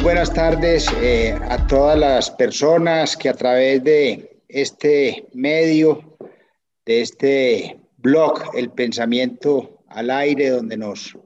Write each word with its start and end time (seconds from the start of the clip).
buenas 0.00 0.32
tardes 0.32 0.92
eh, 0.92 1.38
a 1.42 1.66
todas 1.66 1.98
las 1.98 2.30
personas 2.30 3.16
que 3.16 3.28
a 3.28 3.34
través 3.34 3.84
de 3.84 4.40
este 4.48 5.26
medio, 5.34 6.16
de 6.86 7.02
este 7.02 7.78
blog, 7.98 8.42
El 8.54 8.70
Pensamiento 8.70 9.82
al 9.88 10.10
Aire, 10.10 10.50
donde 10.50 10.76
nos 10.78 11.16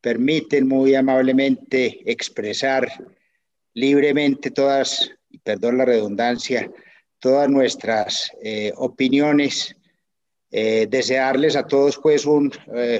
permiten 0.00 0.66
muy 0.66 0.94
amablemente 0.94 2.00
expresar 2.10 2.88
libremente 3.74 4.50
todas, 4.50 5.10
perdón 5.44 5.78
la 5.78 5.84
redundancia, 5.84 6.70
todas 7.18 7.50
nuestras 7.50 8.30
eh, 8.42 8.72
opiniones. 8.76 9.76
Eh, 10.54 10.86
desearles 10.90 11.56
a 11.56 11.66
todos 11.66 11.96
pues 11.96 12.26
un 12.26 12.52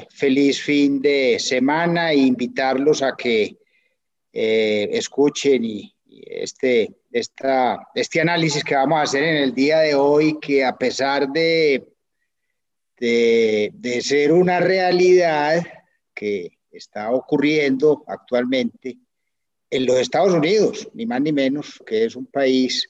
feliz 0.08 0.62
fin 0.62 1.02
de 1.02 1.36
semana 1.38 2.10
e 2.10 2.16
invitarlos 2.16 3.02
a 3.02 3.14
que 3.14 3.58
eh, 4.32 4.88
escuchen 4.92 5.64
y, 5.64 5.94
este, 6.08 6.94
esta, 7.10 7.88
este 7.94 8.20
análisis 8.20 8.62
que 8.62 8.74
vamos 8.74 8.98
a 8.98 9.02
hacer 9.02 9.22
en 9.22 9.36
el 9.36 9.54
día 9.54 9.78
de 9.80 9.94
hoy, 9.94 10.38
que 10.40 10.64
a 10.64 10.76
pesar 10.76 11.28
de, 11.28 11.86
de, 12.98 14.00
ser 14.02 14.32
una 14.32 14.60
realidad 14.60 15.62
que 16.14 16.58
está 16.70 17.10
ocurriendo 17.10 18.04
actualmente 18.06 18.98
en 19.70 19.86
los 19.86 19.96
Estados 19.96 20.34
Unidos, 20.34 20.88
ni 20.94 21.06
más 21.06 21.20
ni 21.20 21.32
menos, 21.32 21.82
que 21.86 22.04
es 22.04 22.14
un 22.14 22.26
país 22.26 22.88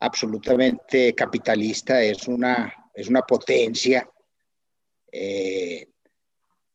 absolutamente 0.00 1.14
capitalista, 1.14 2.00
es 2.02 2.28
una, 2.28 2.90
es 2.94 3.08
una 3.08 3.22
potencia. 3.22 4.08
Eh, 5.10 5.88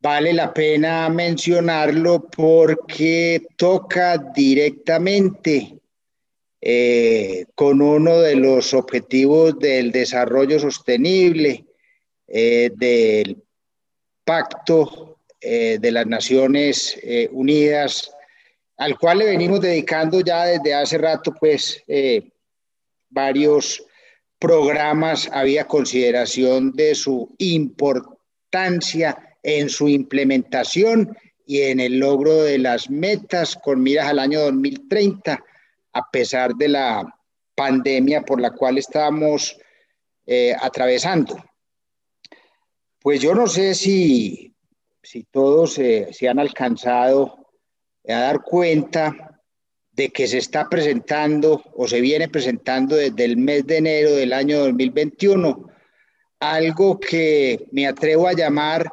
Vale 0.03 0.33
la 0.33 0.53
pena 0.53 1.07
mencionarlo 1.07 2.29
porque 2.29 3.41
toca 3.55 4.17
directamente 4.17 5.79
eh, 6.59 7.45
con 7.55 7.81
uno 7.81 8.19
de 8.19 8.35
los 8.35 8.73
objetivos 8.73 9.57
del 9.59 9.93
desarrollo 9.93 10.59
sostenible 10.59 11.63
eh, 12.27 12.69
del 12.75 13.41
Pacto 14.25 15.19
eh, 15.39 15.77
de 15.79 15.91
las 15.93 16.05
Naciones 16.05 16.99
Unidas, 17.31 18.11
al 18.75 18.99
cual 18.99 19.19
le 19.19 19.25
venimos 19.27 19.61
dedicando 19.61 20.19
ya 20.19 20.47
desde 20.47 20.73
hace 20.73 20.97
rato, 20.97 21.33
pues, 21.39 21.81
varios 23.09 23.81
programas, 24.37 25.29
había 25.31 25.65
consideración 25.65 26.73
de 26.73 26.93
su 26.93 27.33
importancia 27.37 29.22
en 29.43 29.69
su 29.69 29.89
implementación 29.89 31.15
y 31.45 31.61
en 31.61 31.79
el 31.79 31.99
logro 31.99 32.43
de 32.43 32.57
las 32.57 32.89
metas 32.89 33.55
con 33.55 33.83
miras 33.83 34.07
al 34.07 34.19
año 34.19 34.39
2030, 34.41 35.43
a 35.93 36.11
pesar 36.11 36.55
de 36.55 36.69
la 36.69 37.19
pandemia 37.53 38.21
por 38.21 38.39
la 38.41 38.51
cual 38.51 38.77
estamos 38.77 39.57
eh, 40.25 40.55
atravesando. 40.59 41.37
Pues 42.99 43.21
yo 43.21 43.35
no 43.35 43.47
sé 43.47 43.75
si, 43.75 44.55
si 45.03 45.23
todos 45.25 45.73
se 45.73 46.29
han 46.29 46.39
alcanzado 46.39 47.49
a 48.07 48.19
dar 48.19 48.41
cuenta 48.41 49.41
de 49.91 50.09
que 50.09 50.27
se 50.27 50.39
está 50.39 50.69
presentando 50.69 51.61
o 51.75 51.87
se 51.87 52.01
viene 52.01 52.27
presentando 52.27 52.95
desde 52.95 53.25
el 53.25 53.37
mes 53.37 53.67
de 53.67 53.77
enero 53.77 54.11
del 54.13 54.33
año 54.33 54.59
2021 54.59 55.69
algo 56.39 56.99
que 56.99 57.67
me 57.71 57.87
atrevo 57.87 58.27
a 58.27 58.33
llamar 58.33 58.91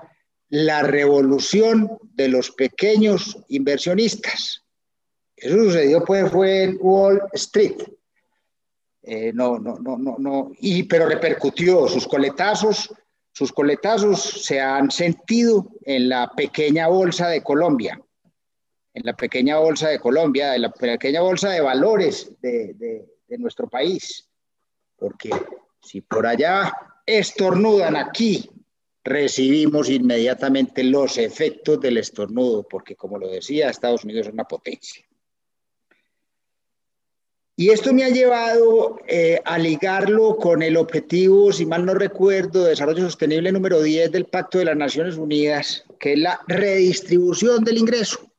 la 0.50 0.82
revolución 0.82 1.98
de 2.14 2.28
los 2.28 2.50
pequeños 2.50 3.38
inversionistas. 3.48 4.64
Eso 5.36 5.56
sucedió 5.56 6.04
pues 6.04 6.30
fue 6.30 6.64
en 6.64 6.78
Wall 6.80 7.22
Street. 7.32 7.76
Eh, 9.02 9.32
no, 9.32 9.58
no, 9.58 9.78
no, 9.78 9.96
no, 9.96 10.16
no, 10.18 10.52
y, 10.58 10.82
pero 10.82 11.06
repercutió, 11.06 11.88
sus 11.88 12.06
coletazos, 12.06 12.92
sus 13.32 13.50
coletazos 13.50 14.20
se 14.20 14.60
han 14.60 14.90
sentido 14.90 15.70
en 15.86 16.10
la 16.10 16.30
pequeña 16.36 16.88
bolsa 16.88 17.28
de 17.28 17.42
Colombia, 17.42 17.98
en 18.92 19.02
la 19.06 19.14
pequeña 19.14 19.58
bolsa 19.58 19.88
de 19.88 20.00
Colombia, 20.00 20.54
en 20.54 20.62
la 20.62 20.70
pequeña 20.70 21.22
bolsa 21.22 21.48
de 21.48 21.62
valores 21.62 22.32
de, 22.42 22.74
de 22.74 23.38
nuestro 23.38 23.68
país, 23.68 24.28
porque 24.96 25.30
si 25.80 26.02
por 26.02 26.26
allá 26.26 26.70
estornudan 27.06 27.96
aquí 27.96 28.50
recibimos 29.04 29.88
inmediatamente 29.88 30.84
los 30.84 31.16
efectos 31.18 31.80
del 31.80 31.98
estornudo, 31.98 32.66
porque 32.68 32.96
como 32.96 33.18
lo 33.18 33.28
decía, 33.28 33.70
Estados 33.70 34.04
Unidos 34.04 34.26
es 34.26 34.32
una 34.32 34.44
potencia. 34.44 35.04
Y 37.56 37.70
esto 37.70 37.92
me 37.92 38.04
ha 38.04 38.08
llevado 38.08 39.00
eh, 39.06 39.38
a 39.44 39.58
ligarlo 39.58 40.36
con 40.36 40.62
el 40.62 40.78
objetivo, 40.78 41.52
si 41.52 41.66
mal 41.66 41.84
no 41.84 41.92
recuerdo, 41.92 42.64
de 42.64 42.70
desarrollo 42.70 43.02
sostenible 43.02 43.52
número 43.52 43.82
10 43.82 44.12
del 44.12 44.24
Pacto 44.24 44.58
de 44.58 44.64
las 44.64 44.76
Naciones 44.76 45.16
Unidas, 45.16 45.84
que 45.98 46.14
es 46.14 46.18
la 46.18 46.40
redistribución 46.48 47.62
del 47.62 47.76
ingreso. 47.76 48.32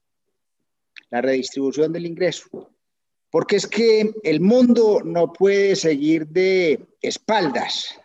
La 1.11 1.21
redistribución 1.21 1.93
del 1.93 2.07
ingreso. 2.07 2.71
Porque 3.29 3.57
es 3.57 3.67
que 3.67 4.11
el 4.23 4.41
mundo 4.41 5.01
no 5.05 5.31
puede 5.31 5.75
seguir 5.75 6.25
de 6.25 6.79
espaldas 7.01 8.00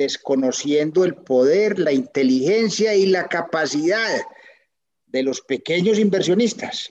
desconociendo 0.00 1.04
el 1.04 1.14
poder, 1.14 1.78
la 1.78 1.92
inteligencia 1.92 2.94
y 2.94 3.04
la 3.04 3.28
capacidad 3.28 4.22
de 5.04 5.22
los 5.22 5.42
pequeños 5.42 5.98
inversionistas. 5.98 6.90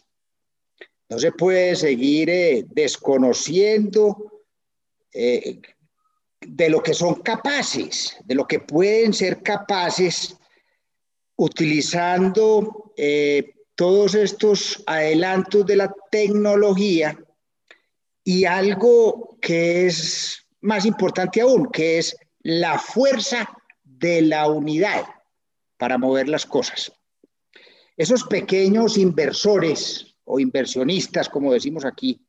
No 1.10 1.18
se 1.18 1.32
puede 1.32 1.76
seguir 1.76 2.30
eh, 2.30 2.66
desconociendo 2.70 4.44
eh, 5.12 5.60
de 6.40 6.70
lo 6.70 6.84
que 6.84 6.94
son 6.94 7.16
capaces, 7.24 8.16
de 8.26 8.36
lo 8.36 8.46
que 8.46 8.60
pueden 8.60 9.12
ser 9.12 9.42
capaces 9.42 10.38
utilizando 11.36 12.94
eh, 12.96 13.56
todos 13.74 14.14
estos 14.14 14.84
adelantos 14.86 15.66
de 15.66 15.78
la 15.78 15.96
tecnología 16.12 17.18
y 18.24 18.46
algo 18.46 19.40
que 19.42 19.88
es 19.88 20.46
más 20.62 20.86
importante 20.86 21.42
aún, 21.42 21.72
que 21.72 21.98
es 21.98 22.16
la 22.50 22.80
fuerza 22.80 23.50
de 23.84 24.22
la 24.22 24.48
unidad 24.48 25.06
para 25.78 25.98
mover 25.98 26.28
las 26.28 26.46
cosas. 26.46 26.92
Esos 27.96 28.24
pequeños 28.24 28.98
inversores 28.98 30.16
o 30.24 30.40
inversionistas, 30.40 31.30
como 31.30 31.54
decimos 31.54 31.86
aquí, 31.86 32.26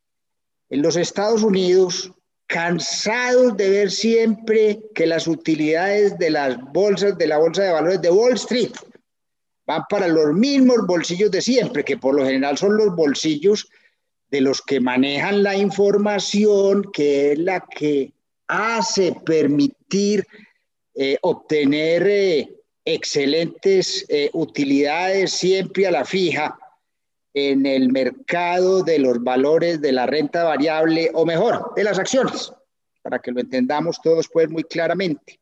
en 0.69 0.82
los 0.82 0.97
Estados 0.97 1.42
Unidos, 1.42 2.12
cansados 2.47 3.56
de 3.56 3.70
ver 3.70 3.91
siempre 3.91 4.81
que 4.94 5.06
las 5.06 5.26
utilidades 5.26 6.19
de 6.19 6.31
las 6.31 6.60
bolsas, 6.72 7.16
de 7.16 7.26
la 7.26 7.38
bolsa 7.38 7.62
de 7.62 7.72
valores 7.72 8.02
de 8.02 8.10
Wall 8.10 8.34
Street, 8.34 8.72
van 9.66 9.84
para 9.88 10.08
los 10.08 10.34
mismos 10.34 10.87
bolsillos 10.87 11.31
de 11.31 11.41
siempre, 11.41 11.84
que 11.84 11.97
por 11.97 12.14
lo 12.14 12.25
general 12.25 12.58
son 12.58 12.76
los 12.76 12.94
bolsillos 12.94 13.69
de 14.31 14.41
los 14.41 14.62
que 14.62 14.81
manejan 14.81 15.42
la 15.42 15.56
información, 15.56 16.91
que 16.92 17.32
es 17.32 17.38
la 17.38 17.60
que 17.60 18.12
hace 18.50 19.15
permitir 19.25 20.27
eh, 20.94 21.16
obtener 21.22 22.06
eh, 22.06 22.53
excelentes 22.84 24.05
eh, 24.09 24.28
utilidades 24.33 25.31
siempre 25.31 25.87
a 25.87 25.93
la 25.93 26.05
fija 26.05 26.59
en 27.33 27.65
el 27.65 27.93
mercado 27.93 28.83
de 28.83 28.99
los 28.99 29.22
valores 29.22 29.81
de 29.81 29.93
la 29.93 30.06
renta 30.06 30.43
variable 30.43 31.11
o 31.15 31.25
mejor, 31.25 31.72
de 31.77 31.84
las 31.84 32.00
acciones, 32.00 32.53
para 33.03 33.21
que 33.21 33.31
lo 33.31 33.41
entendamos 33.41 34.00
todos 34.03 34.28
pues 34.33 34.50
muy 34.50 34.65
claramente, 34.65 35.38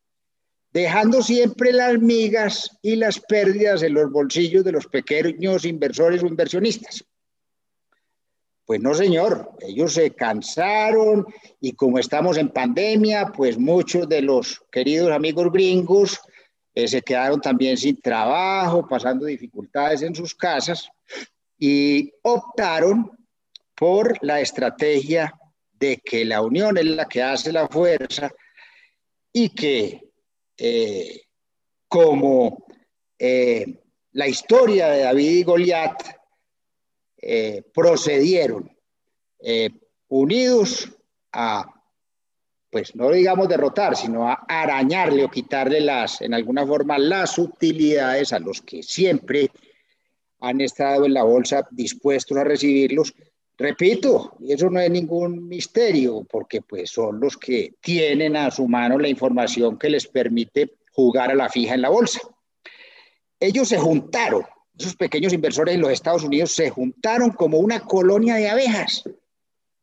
dejando 0.71 1.23
siempre 1.23 1.73
las 1.73 1.99
migas 1.99 2.71
y 2.83 2.97
las 2.97 3.19
pérdidas 3.21 3.83
en 3.83 3.95
los 3.95 4.13
bolsillos 4.13 4.65
de 4.65 4.73
los 4.73 4.87
pequeños 4.87 5.65
inversores 5.65 6.23
o 6.23 6.27
inversionistas. 6.27 7.03
Pues 8.69 8.83
no, 8.83 8.93
señor, 8.93 9.53
ellos 9.61 9.95
se 9.95 10.15
cansaron 10.15 11.25
y 11.59 11.73
como 11.73 11.99
estamos 11.99 12.37
en 12.37 12.51
pandemia, 12.51 13.33
pues 13.35 13.57
muchos 13.57 14.07
de 14.07 14.21
los 14.21 14.61
queridos 14.71 15.11
amigos 15.11 15.51
gringos 15.51 16.21
eh, 16.75 16.87
se 16.87 17.01
quedaron 17.01 17.41
también 17.41 17.79
sin 17.79 17.99
trabajo, 17.99 18.87
pasando 18.87 19.25
dificultades 19.25 20.03
en 20.03 20.15
sus 20.15 20.35
casas 20.35 20.87
y 21.59 22.13
optaron 22.21 23.11
por 23.75 24.23
la 24.23 24.43
estrategia 24.43 25.33
de 25.73 25.97
que 26.05 26.27
la 26.27 26.43
unión 26.43 26.77
es 26.77 26.85
la 26.85 27.09
que 27.09 27.23
hace 27.23 27.51
la 27.51 27.69
fuerza 27.69 28.31
y 29.33 29.49
que 29.49 30.11
eh, 30.59 31.23
como 31.89 32.67
eh, 33.19 33.81
la 34.13 34.29
historia 34.29 34.89
de 34.89 35.05
David 35.05 35.31
y 35.31 35.43
Goliat 35.43 36.18
eh, 37.21 37.63
procedieron 37.75 38.71
eh, 39.41 39.71
unidos 40.09 40.91
a, 41.33 41.65
pues 42.71 42.95
no 42.95 43.11
digamos 43.11 43.49
derrotar, 43.49 43.97
sino 43.97 44.29
a 44.29 44.45
arañarle 44.49 45.25
o 45.25 45.31
quitarle 45.31 45.81
las, 45.81 46.21
en 46.21 46.35
alguna 46.35 46.67
forma, 46.67 46.99
las 46.99 47.39
utilidades 47.39 48.33
a 48.33 48.39
los 48.39 48.63
que 48.63 48.83
siempre 48.83 49.51
han 50.41 50.61
estado 50.61 51.05
en 51.05 51.15
la 51.15 51.25
bolsa 51.25 51.67
dispuestos 51.71 52.37
a 52.37 52.45
recibirlos, 52.45 53.15
Repito, 53.61 54.37
y 54.39 54.53
eso 54.53 54.71
no 54.71 54.79
es 54.79 54.89
ningún 54.89 55.49
misterio, 55.49 56.25
porque 56.31 56.63
pues 56.63 56.93
son 56.93 57.19
los 57.19 57.37
que 57.37 57.75
tienen 57.81 58.37
a 58.37 58.53
su 58.53 58.69
mano 58.69 59.01
la 59.01 59.09
información 59.09 59.77
que 59.77 59.91
les 59.91 60.07
permite 60.07 60.77
jugar 60.93 61.33
a 61.33 61.35
la 61.35 61.49
fija 61.49 61.75
en 61.75 61.83
la 61.83 61.89
bolsa. 61.89 62.21
Ellos 63.41 63.69
se 63.69 63.77
juntaron, 63.77 64.45
esos 64.79 64.97
pequeños 64.97 65.33
inversores 65.33 65.75
en 65.75 65.81
los 65.81 65.91
Estados 65.91 66.23
Unidos 66.23 66.53
se 66.53 66.71
juntaron 66.71 67.31
como 67.31 67.59
una 67.59 67.81
colonia 67.81 68.37
de 68.37 68.49
abejas, 68.49 69.05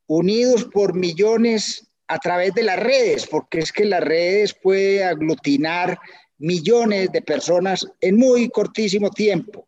unidos 0.08 0.66
por 0.66 0.94
millones 0.94 1.88
a 2.08 2.20
través 2.20 2.54
de 2.54 2.64
las 2.64 2.80
redes, 2.80 3.28
porque 3.28 3.60
es 3.60 3.72
que 3.72 3.86
las 3.86 4.02
redes 4.02 4.54
puede 4.54 5.04
aglutinar 5.04 6.00
millones 6.38 7.12
de 7.12 7.22
personas 7.22 7.88
en 8.02 8.18
muy 8.18 8.50
cortísimo 8.50 9.10
tiempo 9.10 9.66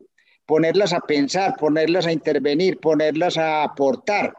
ponerlas 0.48 0.94
a 0.94 1.00
pensar, 1.00 1.56
ponerlas 1.58 2.06
a 2.06 2.12
intervenir, 2.12 2.78
ponerlas 2.78 3.36
a 3.36 3.64
aportar 3.64 4.34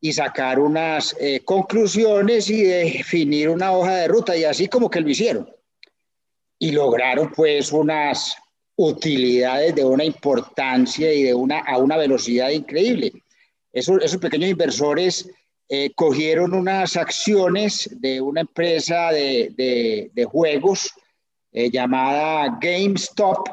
y 0.00 0.12
sacar 0.12 0.58
unas 0.58 1.16
eh, 1.20 1.42
conclusiones 1.44 2.50
y 2.50 2.64
definir 2.64 3.48
una 3.48 3.70
hoja 3.70 3.94
de 3.94 4.08
ruta, 4.08 4.36
y 4.36 4.42
así 4.42 4.66
como 4.66 4.90
que 4.90 5.00
lo 5.00 5.08
hicieron. 5.08 5.48
Y 6.58 6.72
lograron 6.72 7.30
pues 7.30 7.70
unas 7.70 8.36
utilidades 8.76 9.74
de 9.74 9.84
una 9.84 10.04
importancia 10.04 11.12
y 11.12 11.22
de 11.22 11.34
una, 11.34 11.60
a 11.60 11.78
una 11.78 11.96
velocidad 11.96 12.50
increíble. 12.50 13.12
Esos, 13.72 14.02
esos 14.02 14.20
pequeños 14.20 14.50
inversores 14.50 15.28
eh, 15.68 15.92
cogieron 15.94 16.54
unas 16.54 16.96
acciones 16.96 17.88
de 18.00 18.20
una 18.20 18.42
empresa 18.42 19.10
de, 19.10 20.10
de, 20.12 20.24
juegos 20.24 20.92
eh, 21.52 21.70
llamada 21.70 22.58
GameStop, 22.60 23.48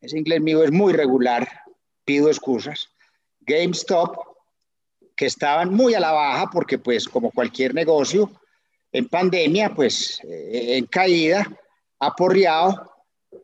ese 0.00 0.18
inglés 0.18 0.40
mío 0.40 0.62
es 0.64 0.70
muy 0.70 0.92
regular, 0.92 1.46
pido 2.04 2.28
excusas. 2.28 2.88
GameStop, 3.40 4.16
que 5.14 5.26
estaban 5.26 5.74
muy 5.74 5.94
a 5.94 6.00
la 6.00 6.12
baja 6.12 6.48
porque 6.50 6.78
pues 6.78 7.08
como 7.08 7.30
cualquier 7.30 7.74
negocio, 7.74 8.30
en 8.92 9.08
pandemia, 9.08 9.74
pues 9.74 10.20
eh, 10.24 10.76
en 10.78 10.86
caída, 10.86 11.46
aporreado, 11.98 12.90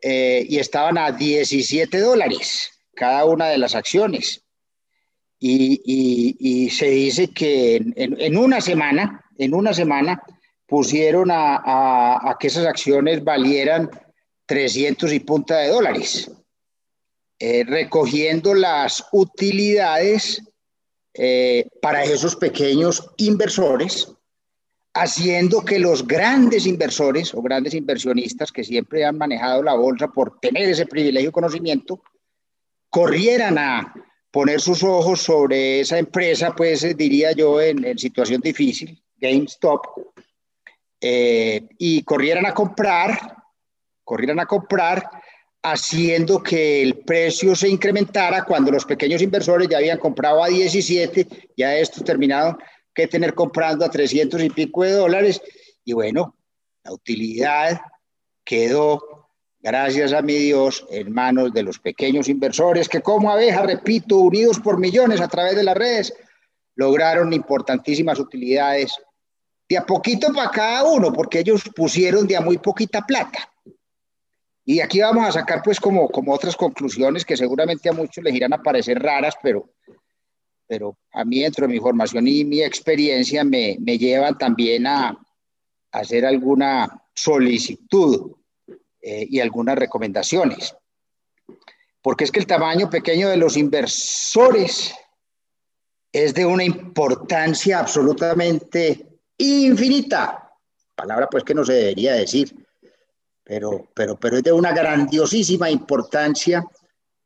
eh, 0.01 0.47
y 0.49 0.59
estaban 0.59 0.99
a 0.99 1.13
17 1.13 1.99
dólares 1.99 2.71
cada 2.95 3.25
una 3.25 3.49
de 3.49 3.59
las 3.59 3.75
acciones. 3.75 4.43
Y, 5.39 6.71
se 6.71 6.87
dice 6.87 7.29
que 7.29 7.77
en, 7.97 8.37
una 8.39 8.63
semana, 8.63 9.23
en 9.37 9.55
una 9.55 9.75
semana, 9.75 10.23
pusieron 10.67 11.31
a, 11.31 12.31
a 12.31 12.37
que 12.41 12.47
esas 12.47 12.65
acciones 12.67 13.23
valieran 13.23 13.91
300 14.47 15.13
y 15.13 15.21
punta 15.21 15.59
de 15.59 15.69
dólares. 15.69 16.31
Eh, 17.41 17.65
recogiendo 17.67 18.55
las 18.55 19.05
utilidades 19.13 20.43
eh, 21.15 21.69
para 21.83 22.05
esos 22.05 22.37
pequeños 22.37 23.11
inversores, 23.17 24.09
haciendo 24.95 25.65
que 25.65 25.81
los 25.81 26.07
grandes 26.07 26.67
inversores 26.67 27.35
o 27.35 27.43
grandes 27.43 27.75
inversionistas 27.75 28.53
que 28.53 28.63
siempre 28.63 29.05
han 29.05 29.19
manejado 29.19 29.63
la 29.63 29.75
bolsa 29.75 30.09
por 30.09 30.39
tener 30.39 30.69
ese 30.69 30.87
privilegio 30.87 31.31
y 31.31 31.33
conocimiento, 31.33 32.01
corrieran 32.89 33.59
a 33.59 33.93
poner 34.31 34.61
sus 34.61 34.83
ojos 34.85 35.21
sobre 35.21 35.81
esa 35.81 35.99
empresa, 35.99 36.55
pues 36.55 36.85
eh, 36.85 36.95
diría 36.95 37.33
yo, 37.33 37.61
en, 37.61 37.99
situación 37.99 38.41
difícil, 38.41 39.03
GameStop, 39.17 39.85
y 41.01 42.03
corrieran 42.03 42.47
a 42.47 42.55
comprar, 42.55 43.37
corrieran 44.05 44.41
a 44.41 44.47
comprar 44.47 45.11
haciendo 45.63 46.43
que 46.43 46.83
el 46.83 46.99
precio 46.99 47.55
se 47.55 47.69
incrementara 47.69 48.45
cuando 48.45 48.71
los 48.71 48.85
pequeños 48.85 49.23
inversores 49.23 49.69
ya 49.69 49.79
habían 49.79 49.99
comprado 49.99 50.43
a 50.43 50.49
17, 50.49 51.27
ya 51.57 51.77
estos 51.77 52.05
terminaron 52.05 52.59
que 52.95 53.09
tener 53.09 53.35
comprando 53.35 53.85
a 53.85 53.91
300 53.91 54.43
y 54.43 54.51
pico 54.51 54.85
de 54.85 54.93
dólares. 54.93 55.43
Y 55.85 55.93
bueno, 55.93 56.37
la 56.85 56.93
utilidad 56.93 57.81
quedó, 58.45 59.29
gracias 59.61 60.13
a 60.13 60.23
mi 60.23 60.35
Dios, 60.35 60.87
en 60.91 61.13
manos 61.13 61.53
de 61.53 61.63
los 61.63 61.79
pequeños 61.79 62.29
inversores 62.29 62.89
que 62.89 63.01
como 63.01 63.31
abeja, 63.31 63.63
repito, 63.63 64.19
unidos 64.19 64.61
por 64.61 64.79
millones 64.79 65.21
a 65.21 65.29
través 65.29 65.57
de 65.57 65.65
las 65.65 65.77
redes, 65.77 66.15
lograron 66.77 67.33
importantísimas 67.33 68.19
utilidades 68.19 68.95
de 69.69 69.79
a 69.79 69.87
poquito 69.87 70.33
para 70.33 70.51
cada 70.51 70.85
uno, 70.85 71.13
porque 71.13 71.41
ellos 71.41 71.63
pusieron 71.75 72.27
de 72.27 72.37
a 72.37 72.41
muy 72.41 72.59
poquita 72.59 73.03
plata. 73.03 73.51
Y 74.67 74.81
aquí 74.81 75.01
vamos 75.01 75.27
a 75.29 75.33
sacar 75.33 75.63
pues 75.63 75.79
como, 75.79 76.09
como 76.09 76.33
otras 76.33 76.57
conclusiones 76.57 77.25
que 77.25 77.37
seguramente 77.37 77.89
a 77.89 77.93
muchos 77.93 78.25
les 78.25 78.35
irán 78.35 78.53
a 78.53 78.63
parecer 78.63 78.99
raras, 78.99 79.35
pero, 79.43 79.71
pero 80.67 80.97
a 81.13 81.25
mí 81.25 81.41
dentro 81.41 81.67
de 81.67 81.73
mi 81.73 81.81
formación 81.81 82.27
y 82.27 82.45
mi 82.45 82.63
experiencia 82.63 83.45
me, 83.45 83.77
me 83.81 83.99
llevan 83.99 84.37
también 84.39 84.87
a, 84.87 85.19
hacer 85.93 86.27
alguna 86.27 87.03
solicitud 87.15 88.33
eh, 89.01 89.27
y 89.31 89.39
algunas 89.39 89.79
recomendaciones. 89.79 90.75
Porque 92.03 92.25
es 92.25 92.33
que 92.33 92.41
el 92.41 92.49
tamaño 92.49 92.91
pequeño 92.91 93.29
de 93.29 93.37
los 93.37 93.57
inversores 93.57 94.93
es 96.13 96.35
de 96.35 96.45
una 96.45 96.65
importancia 96.65 97.79
absolutamente 97.79 99.07
infinita. 99.39 100.53
Palabra 100.97 101.29
pues 101.31 101.45
que 101.45 101.55
no 101.55 101.65
se 101.65 101.75
debería 101.75 102.15
decir 102.15 102.53
pero, 103.45 103.87
pero, 103.95 104.19
pero 104.19 104.39
es 104.39 104.43
de 104.43 104.53
una 104.53 104.73
grandiosísima 104.73 105.71
importancia 105.71 106.67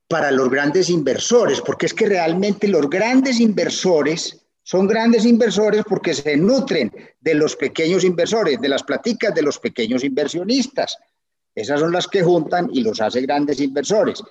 para 0.09 0.31
los 0.31 0.49
grandes 0.49 0.89
inversores, 0.89 1.61
porque 1.61 1.87
es 1.87 1.95
que 1.95 2.07
realmente 2.07 2.67
los 2.67 2.89
grandes 2.89 3.39
inversores 3.41 4.43
son 4.63 4.87
grandes 4.87 5.25
inversores 5.25 5.85
porque 5.89 6.15
se 6.15 6.37
nutren 6.37 6.93
de 7.21 7.35
los 7.35 7.57
pequeños 7.57 8.05
inversores, 8.05 8.61
de 8.61 8.69
las 8.69 8.83
platicas 8.83 9.35
de 9.35 9.43
los 9.43 9.59
pequeños 9.59 10.05
inversionistas. 10.05 10.99
Esas 11.55 11.81
son 11.81 11.93
las 11.93 12.07
que 12.07 12.23
juntan 12.23 12.69
y 12.73 12.83
los 12.83 13.01
hace 13.01 13.21
grandes 13.21 13.61
inversores. 13.61 14.23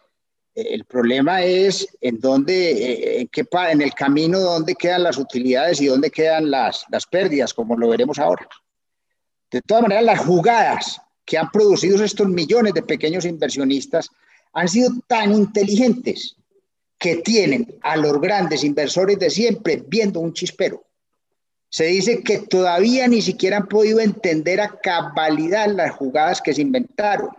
Eh, 0.56 0.68
el 0.72 0.86
problema 0.86 1.44
es 1.44 1.88
en 2.02 2.20
dónde, 2.20 2.72
eh, 2.72 3.22
en, 3.22 3.28
qué, 3.28 3.46
en 3.70 3.82
el 3.82 3.94
camino 3.94 4.40
dónde 4.40 4.76
quedan 4.76 5.04
las 5.04 5.18
utilidades 5.18 5.80
y 5.82 5.88
dónde 5.88 6.10
quedan 6.10 6.50
las, 6.50 6.86
las 6.90 7.06
pérdidas, 7.06 7.54
como 7.54 7.78
lo 7.78 7.90
veremos 7.90 8.18
ahora. 8.18 8.48
De 9.52 9.62
todas 9.62 9.84
maneras, 9.84 10.04
las 10.04 10.20
jugadas 10.20 11.02
que 11.26 11.38
han 11.38 11.52
producido 11.52 12.04
estos 12.04 12.28
millones 12.28 12.74
de 12.74 12.84
pequeños 12.84 13.26
inversionistas 13.26 14.10
han 14.58 14.68
sido 14.68 14.90
tan 15.06 15.34
inteligentes 15.34 16.36
que 16.98 17.18
tienen 17.18 17.78
a 17.84 17.96
los 17.96 18.20
grandes 18.20 18.64
inversores 18.64 19.20
de 19.20 19.30
siempre 19.30 19.84
viendo 19.88 20.20
un 20.20 20.34
chispero. 20.34 20.84
Se 21.70 21.86
dice 21.86 22.24
que 22.24 22.40
todavía 22.40 23.08
ni 23.08 23.22
siquiera 23.22 23.58
han 23.58 23.68
podido 23.68 24.00
entender 24.00 24.60
a 24.60 24.80
cabalidad 24.80 25.68
las 25.68 25.92
jugadas 25.92 26.42
que 26.42 26.56
se 26.56 26.64
inventaron, 26.64 27.30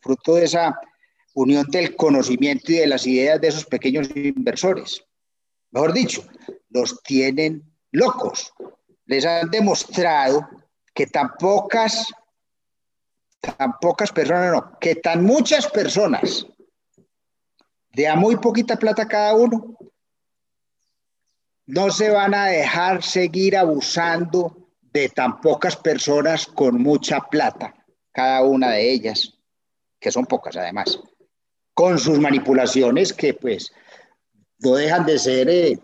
fruto 0.00 0.36
de 0.36 0.44
esa 0.44 0.78
unión 1.34 1.66
del 1.66 1.96
conocimiento 1.96 2.70
y 2.70 2.76
de 2.76 2.86
las 2.86 3.08
ideas 3.08 3.40
de 3.40 3.48
esos 3.48 3.64
pequeños 3.64 4.08
inversores. 4.14 5.02
Mejor 5.72 5.92
dicho, 5.92 6.24
los 6.70 7.02
tienen 7.02 7.64
locos. 7.90 8.52
Les 9.06 9.26
han 9.26 9.50
demostrado 9.50 10.48
que 10.94 11.08
tan 11.08 11.32
pocas 11.40 12.06
tan 13.52 13.78
pocas 13.80 14.12
personas, 14.12 14.52
no, 14.52 14.78
que 14.78 14.96
tan 14.96 15.24
muchas 15.24 15.66
personas, 15.68 16.46
de 17.92 18.08
a 18.08 18.16
muy 18.16 18.36
poquita 18.36 18.76
plata 18.76 19.06
cada 19.06 19.34
uno, 19.34 19.76
no 21.66 21.90
se 21.90 22.10
van 22.10 22.34
a 22.34 22.46
dejar 22.46 23.02
seguir 23.02 23.56
abusando 23.56 24.68
de 24.80 25.08
tan 25.08 25.40
pocas 25.40 25.76
personas 25.76 26.46
con 26.46 26.80
mucha 26.82 27.20
plata, 27.20 27.74
cada 28.12 28.42
una 28.42 28.70
de 28.70 28.92
ellas, 28.92 29.34
que 29.98 30.12
son 30.12 30.26
pocas 30.26 30.56
además, 30.56 31.00
con 31.72 31.98
sus 31.98 32.18
manipulaciones 32.18 33.12
que 33.12 33.34
pues 33.34 33.72
no 34.58 34.74
dejan 34.74 35.04
de 35.06 35.18
ser 35.18 35.48
eh, 35.48 35.78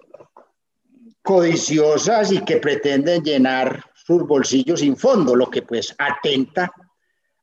codiciosas 1.23 2.33
y 2.33 2.45
que 2.45 2.59
pretenden 2.59 3.23
llenar 3.23 3.85
sus 3.95 4.27
bolsillos 4.27 4.81
sin 4.81 4.97
fondo, 4.97 5.35
lo 5.35 5.51
que 5.51 5.63
pues 5.63 5.95
atenta 5.99 6.73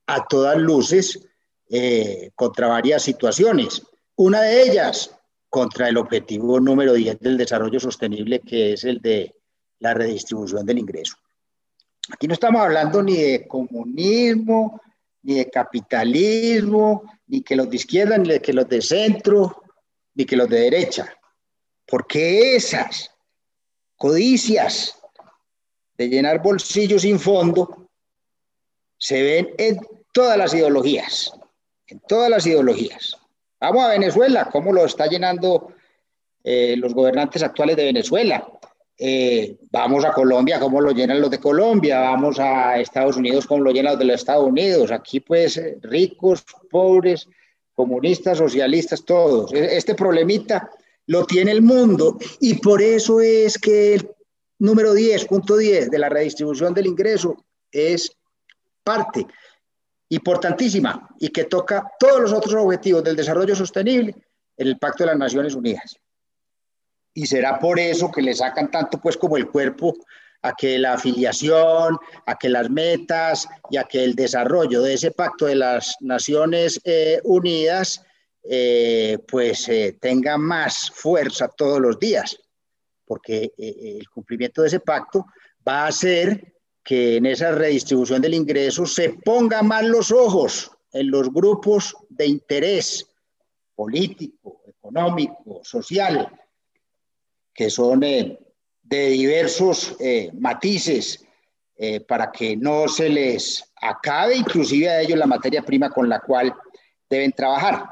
a 0.07 0.25
todas 0.25 0.57
luces 0.57 1.27
eh, 1.69 2.31
contra 2.35 2.67
varias 2.67 3.03
situaciones. 3.03 3.83
Una 4.15 4.41
de 4.41 4.63
ellas 4.63 5.13
contra 5.49 5.89
el 5.89 5.97
objetivo 5.97 6.59
número 6.59 6.93
10 6.93 7.19
del 7.19 7.37
desarrollo 7.37 7.79
sostenible, 7.79 8.39
que 8.39 8.73
es 8.73 8.83
el 8.83 8.99
de 9.01 9.35
la 9.79 9.93
redistribución 9.93 10.65
del 10.65 10.79
ingreso. 10.79 11.15
Aquí 12.09 12.27
no 12.27 12.33
estamos 12.33 12.61
hablando 12.61 13.03
ni 13.03 13.17
de 13.17 13.47
comunismo, 13.47 14.81
ni 15.23 15.35
de 15.35 15.49
capitalismo, 15.49 17.03
ni 17.27 17.41
que 17.41 17.55
los 17.55 17.69
de 17.69 17.75
izquierda, 17.75 18.17
ni 18.17 18.39
que 18.39 18.53
los 18.53 18.67
de 18.67 18.81
centro, 18.81 19.61
ni 20.15 20.25
que 20.25 20.37
los 20.37 20.47
de 20.47 20.61
derecha. 20.61 21.13
Porque 21.85 22.55
esas 22.55 23.11
codicias 23.97 24.97
de 25.97 26.07
llenar 26.07 26.41
bolsillos 26.41 27.01
sin 27.01 27.19
fondo 27.19 27.89
se 28.97 29.21
ven 29.21 29.49
en 29.57 29.79
todas 30.17 30.35
las 30.35 30.51
ideologías, 30.51 31.31
en 31.85 31.99
todas 31.99 32.27
las 32.27 32.43
ideologías. 32.47 33.15
Vamos 33.61 33.83
a 33.83 33.89
Venezuela, 33.89 34.49
cómo 34.51 34.73
lo 34.73 34.83
está 34.83 35.05
llenando 35.05 35.73
los 36.43 36.95
gobernantes 36.95 37.43
actuales 37.43 37.77
de 37.77 37.83
Venezuela. 37.83 38.47
vamos 39.69 40.05
a 40.05 40.11
Colombia, 40.13 40.59
¿cómo 40.59 40.81
lo 40.81 40.89
llenan 40.89 41.21
los 41.21 41.29
de 41.29 41.39
Colombia? 41.39 41.99
Vamos 41.99 42.39
a 42.39 42.79
Estados 42.79 43.15
Unidos, 43.15 43.45
¿cómo 43.45 43.61
lo 43.61 43.69
llenan 43.69 43.91
los 43.91 43.99
de 43.99 44.05
los 44.05 44.15
Estados 44.15 44.47
Unidos? 44.47 44.91
Aquí 44.91 45.19
pues 45.19 45.61
ricos, 45.83 46.43
pobres, 46.71 47.27
comunistas, 47.75 48.39
socialistas, 48.39 49.05
todos. 49.05 49.53
E, 49.53 49.77
este 49.77 49.93
problemita 49.93 50.67
lo 51.05 51.27
tiene 51.27 51.51
el 51.51 51.61
mundo 51.61 52.17
y 52.39 52.55
por 52.55 52.81
eso 52.81 53.21
es 53.21 53.59
que 53.59 53.93
el 53.93 54.09
número 54.57 54.95
10, 54.95 55.25
punto 55.25 55.57
10 55.57 55.91
de 55.91 55.99
la 55.99 56.09
redistribución 56.09 56.73
del 56.73 56.87
ingreso 56.87 57.45
es 57.71 58.11
parte 58.83 59.27
importantísima 60.09 61.09
y 61.19 61.29
que 61.29 61.45
toca 61.45 61.91
todos 61.99 62.21
los 62.21 62.33
otros 62.33 62.53
objetivos 62.55 63.03
del 63.03 63.15
desarrollo 63.15 63.55
sostenible 63.55 64.15
en 64.55 64.67
el 64.67 64.77
Pacto 64.77 65.03
de 65.03 65.11
las 65.11 65.17
Naciones 65.17 65.55
Unidas. 65.55 65.97
Y 67.13 67.25
será 67.25 67.59
por 67.59 67.79
eso 67.79 68.11
que 68.11 68.21
le 68.21 68.33
sacan 68.33 68.71
tanto 68.71 68.99
pues 68.99 69.17
como 69.17 69.37
el 69.37 69.47
cuerpo 69.47 69.95
a 70.43 70.53
que 70.53 70.77
la 70.77 70.93
afiliación, 70.93 71.97
a 72.25 72.37
que 72.37 72.47
las 72.47 72.69
metas 72.69 73.47
y 73.69 73.77
a 73.77 73.83
que 73.83 74.03
el 74.03 74.15
desarrollo 74.15 74.81
de 74.81 74.93
ese 74.93 75.11
Pacto 75.11 75.45
de 75.47 75.55
las 75.55 75.95
Naciones 75.99 76.79
eh, 76.83 77.19
Unidas 77.23 78.03
eh, 78.43 79.17
pues 79.27 79.67
eh, 79.67 79.97
tenga 79.99 80.37
más 80.37 80.89
fuerza 80.91 81.49
todos 81.49 81.81
los 81.81 81.99
días, 81.99 82.37
porque 83.03 83.51
el 83.57 84.07
cumplimiento 84.09 84.61
de 84.61 84.67
ese 84.69 84.79
pacto 84.79 85.25
va 85.67 85.83
a 85.83 85.87
hacer 85.87 86.56
que 86.87 87.17
en 87.17 87.25
esa 87.25 87.51
redistribución 87.51 88.21
del 88.21 88.33
ingreso 88.33 88.85
se 88.85 89.09
pongan 89.09 89.67
más 89.67 89.83
los 89.83 90.09
ojos 90.09 90.71
en 90.93 91.11
los 91.11 91.33
grupos 91.33 91.93
de 92.07 92.27
interés 92.27 93.05
político, 93.75 94.61
económico, 94.65 95.59
social, 95.65 96.31
que 97.53 97.69
son 97.69 97.99
de 97.99 98.39
diversos 98.83 99.97
matices, 100.35 101.25
para 102.07 102.31
que 102.31 102.55
no 102.55 102.87
se 102.87 103.09
les 103.09 103.65
acabe 103.81 104.37
inclusive 104.37 104.87
a 104.87 105.01
ellos 105.01 105.19
la 105.19 105.27
materia 105.27 105.63
prima 105.63 105.89
con 105.89 106.07
la 106.07 106.21
cual 106.21 106.55
deben 107.09 107.33
trabajar. 107.33 107.83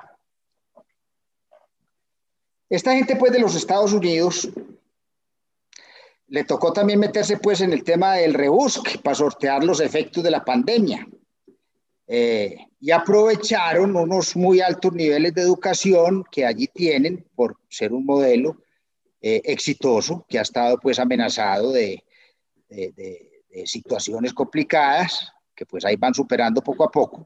Esta 2.70 2.94
gente 2.96 3.18
pues 3.18 3.34
de 3.34 3.40
los 3.40 3.56
Estados 3.56 3.92
Unidos 3.92 4.50
le 6.28 6.44
tocó 6.44 6.74
también 6.74 7.00
meterse 7.00 7.38
pues 7.38 7.62
en 7.62 7.74
el 7.74 7.84
tema 7.84 8.16
del 8.16 8.34
rebusque 8.34 8.98
para 8.98 9.16
sortear 9.16 9.64
los 9.64 9.80
efectos 9.80 10.24
de 10.24 10.32
la 10.32 10.44
pandemia. 10.44 11.08
Eh, 12.08 12.58
y 12.80 12.92
aprovecharon 12.92 13.96
unos 13.96 14.36
muy 14.36 14.62
altos 14.62 14.94
niveles 14.94 15.34
de 15.34 15.42
educación 15.42 16.24
que 16.30 16.46
allí 16.46 16.68
tienen 16.68 17.26
por 17.36 17.58
ser 17.68 17.94
un 17.94 18.06
modelo 18.06 18.62
eh, 19.22 19.42
exitoso 19.44 20.24
que 20.30 20.38
ha 20.38 20.44
estado 20.44 20.80
pues 20.80 21.00
amenazado 21.00 21.72
de, 21.72 22.04
situaciones 23.66 24.34
complicadas 24.34 25.32
que 25.56 25.66
pues 25.66 25.86
ahí 25.86 25.96
van 25.96 26.14
superando 26.14 26.62
poco 26.62 26.84
a 26.84 26.92
poco. 26.92 27.26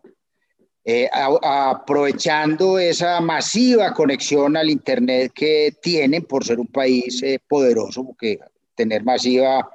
Eh, 0.83 1.09
aprovechando 1.11 2.77
esa 2.77 3.19
masiva 3.19 3.93
conexión 3.93 4.55
al 4.55 4.69
Internet 4.69 5.31
que 5.33 5.73
tienen 5.81 6.23
por 6.23 6.45
ser 6.45 6.59
un 6.59 6.67
país 6.67 7.23
poderoso, 7.47 8.05
porque 8.05 8.39
tener 8.79 9.03
masiva 9.03 9.69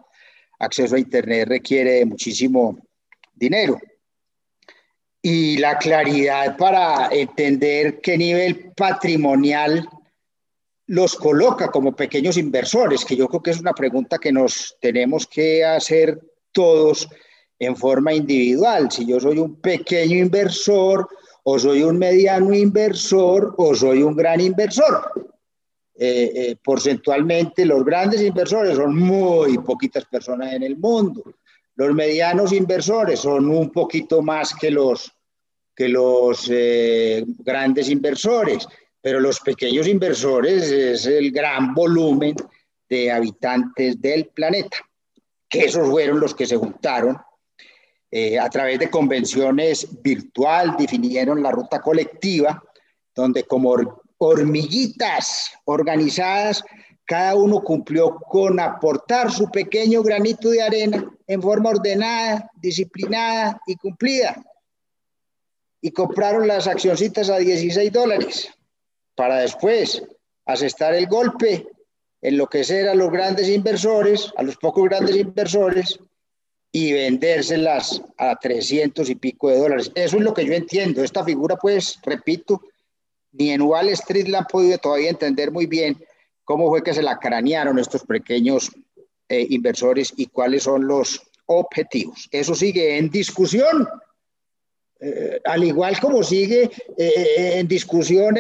acceso 0.59 0.95
a 0.95 0.99
Internet 0.99 1.47
requiere 1.47 2.07
muchísimo 2.07 2.79
dinero. 3.35 3.79
Y 5.21 5.59
la 5.59 5.77
claridad 5.77 6.57
para 6.57 7.09
entender 7.13 8.01
qué 8.01 8.17
nivel 8.17 8.73
patrimonial 8.75 9.87
los 10.87 11.17
coloca 11.17 11.71
como 11.71 11.95
pequeños 11.95 12.39
inversores, 12.39 13.05
que 13.05 13.17
yo 13.17 13.29
creo 13.29 13.43
que 13.43 13.51
es 13.51 13.61
una 13.61 13.75
pregunta 13.75 14.19
que 14.19 14.33
nos 14.33 14.75
tenemos 14.81 15.27
que 15.27 15.63
hacer 15.65 16.19
todos 16.53 17.07
en 17.59 17.77
forma 17.77 18.15
individual. 18.15 18.91
Si 18.91 19.05
yo 19.05 19.21
soy 19.21 19.39
un 19.39 19.61
pequeño 19.61 20.17
inversor 20.17 21.07
o 21.43 21.59
soy 21.59 21.83
un 21.83 21.99
mediano 21.99 22.55
inversor 22.55 23.55
o 23.59 23.75
soy 23.75 24.03
un 24.03 24.17
gran 24.17 24.41
inversor. 24.41 25.34
Eh, 25.97 26.33
eh, 26.35 26.57
porcentualmente 26.61 27.65
los 27.65 27.85
grandes 27.85 28.21
inversores 28.21 28.77
son 28.77 28.97
muy 28.97 29.59
poquitas 29.59 30.05
personas 30.07 30.53
en 30.53 30.65
el 30.65 30.77
mundo. 30.77 31.23
Los 31.77 31.95
medianos 31.95 32.53
inversores 32.53 33.21
son 33.21 33.49
un 33.49 33.71
poquito 33.71 34.21
más 34.21 34.55
que 34.55 34.73
los, 34.73 35.13
que 35.75 35.89
los 35.89 36.49
eh, 36.51 37.25
grandes 37.39 37.89
inversores, 37.91 38.67
pero 39.01 39.21
los 39.21 39.39
pequeños 39.39 39.87
inversores 39.87 40.65
es 40.65 41.07
el 41.07 41.31
gran 41.31 41.73
volumen 41.75 42.35
de 42.89 43.13
habitantes 43.13 44.01
del 44.01 44.27
planeta, 44.27 44.79
que 45.49 45.67
esos 45.67 45.89
fueron 45.89 46.19
los 46.19 46.35
que 46.35 46.47
se 46.47 46.57
juntaron 46.57 47.17
a 48.41 48.49
través 48.49 48.79
de 48.79 48.89
convenciones 48.89 49.89
virtual 50.01 50.77
definieron 50.79 51.43
la 51.43 51.51
ruta 51.51 51.81
colectiva, 51.81 52.63
donde 53.13 53.43
como 53.43 54.04
hormiguitas 54.25 55.53
organizadas, 55.65 56.65
cada 57.05 57.35
uno 57.35 57.63
cumplió 57.63 58.17
con 58.17 58.59
aportar 58.59 59.31
su 59.31 59.51
pequeño 59.51 60.03
granito 60.03 60.51
de 60.51 60.63
arena 60.63 61.05
en 61.27 61.43
forma 61.43 61.71
ordenada, 61.71 62.51
disciplinada 62.57 63.61
y 63.67 63.77
cumplida. 63.77 64.43
Y 65.83 65.91
compraron 65.91 66.49
las 66.49 66.67
accioncitas 66.67 67.29
a 67.29 67.37
16 67.37 67.93
dólares 67.93 68.49
para 69.15 69.37
después 69.39 70.03
asestar 70.47 70.95
el 70.95 71.07
golpe, 71.07 71.67
enloquecer 72.23 72.89
a 72.89 72.95
los 72.95 73.11
grandes 73.11 73.49
inversores, 73.51 74.33
a 74.37 74.43
los 74.43 74.57
pocos 74.57 74.85
grandes 74.85 75.17
inversores, 75.17 75.99
y 76.73 76.93
vendérselas 76.93 78.03
a 78.19 78.35
300 78.35 79.09
y 79.09 79.15
pico 79.15 79.49
de 79.49 79.59
dólares. 79.59 79.93
Eso 79.95 80.17
es 80.17 80.23
lo 80.23 80.35
que 80.35 80.45
yo 80.45 80.55
entiendo. 80.55 81.05
Esta 81.05 81.23
figura, 81.23 81.55
pues, 81.55 82.01
repito, 82.03 82.63
ni 83.35 83.51
en 83.51 83.63
Wall 83.63 83.89
Street 83.91 84.29
la 84.29 84.39
han 84.39 84.47
podido 84.47 84.79
todavía 84.79 85.11
entender 85.11 85.51
muy 85.51 85.67
bien 85.67 86.03
cómo 86.45 86.69
fue 86.69 86.83
que 86.83 86.95
se 86.95 87.03
la 87.03 87.19
cranearon 87.19 87.79
estos 87.79 88.05
pequeños 88.05 88.71
eh, 89.29 89.47
inversores 89.51 90.13
y 90.17 90.27
cuáles 90.27 90.63
son 90.63 90.87
los 90.87 91.21
objetivos. 91.47 92.29
Eso 92.31 92.55
sigue 92.55 92.97
en 92.97 93.11
discusión, 93.11 93.89
eh, 95.01 95.41
al 95.45 95.65
igual 95.65 95.99
como 96.01 96.23
sigue 96.23 96.71
eh, 96.97 97.59
en 97.59 97.67
discusión 97.69 98.37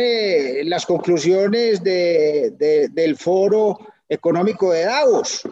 las 0.64 0.86
conclusiones 0.86 1.82
de, 1.82 2.88
del 2.90 3.16
foro 3.16 3.78
económico 4.08 4.72
de 4.72 4.84
Davos. 4.84 5.42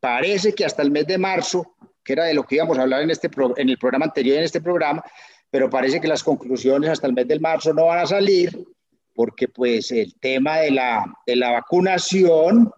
Parece 0.00 0.54
que 0.54 0.64
hasta 0.64 0.82
el 0.82 0.90
mes 0.90 1.06
de 1.06 1.18
marzo 1.18 1.76
que 2.02 2.14
era 2.14 2.24
de 2.24 2.34
lo 2.34 2.44
que 2.44 2.56
íbamos 2.56 2.78
a 2.78 2.82
hablar 2.82 3.02
en, 3.02 3.10
este 3.10 3.30
en 3.56 3.68
el 3.68 3.78
programa 3.78 4.06
anterior 4.06 4.38
en 4.38 4.44
este 4.44 4.60
programa, 4.60 5.04
pero 5.50 5.70
parece 5.70 6.00
que 6.00 6.08
las 6.08 6.22
conclusiones 6.22 6.90
hasta 6.90 7.06
el 7.06 7.12
mes 7.12 7.26
de 7.28 7.40
marzo 7.40 7.72
no 7.72 7.86
van 7.86 8.00
a 8.00 8.06
salir, 8.06 8.66
porque 9.14 9.48
pues 9.48 9.90
el 9.90 10.14
tema 10.20 10.58
de 10.58 10.70
la, 10.70 11.12
de 11.26 11.36
la 11.36 11.52
vacunación, 11.52 12.72